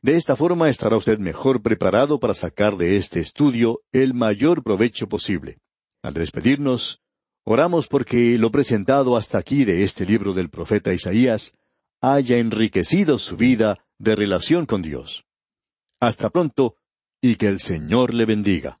De 0.00 0.16
esta 0.16 0.36
forma 0.36 0.70
estará 0.70 0.96
usted 0.96 1.18
mejor 1.18 1.60
preparado 1.60 2.18
para 2.18 2.32
sacar 2.32 2.78
de 2.78 2.96
este 2.96 3.20
estudio 3.20 3.82
el 3.92 4.14
mayor 4.14 4.62
provecho 4.62 5.06
posible. 5.06 5.58
Al 6.00 6.14
despedirnos, 6.14 7.02
Oramos 7.44 7.88
porque 7.88 8.36
lo 8.38 8.50
presentado 8.50 9.16
hasta 9.16 9.38
aquí 9.38 9.64
de 9.64 9.82
este 9.82 10.04
libro 10.04 10.34
del 10.34 10.50
profeta 10.50 10.92
Isaías 10.92 11.54
haya 12.00 12.38
enriquecido 12.38 13.18
su 13.18 13.36
vida 13.36 13.78
de 13.98 14.16
relación 14.16 14.66
con 14.66 14.82
Dios. 14.82 15.24
Hasta 16.00 16.30
pronto 16.30 16.76
y 17.20 17.36
que 17.36 17.48
el 17.48 17.60
Señor 17.60 18.14
le 18.14 18.24
bendiga. 18.24 18.80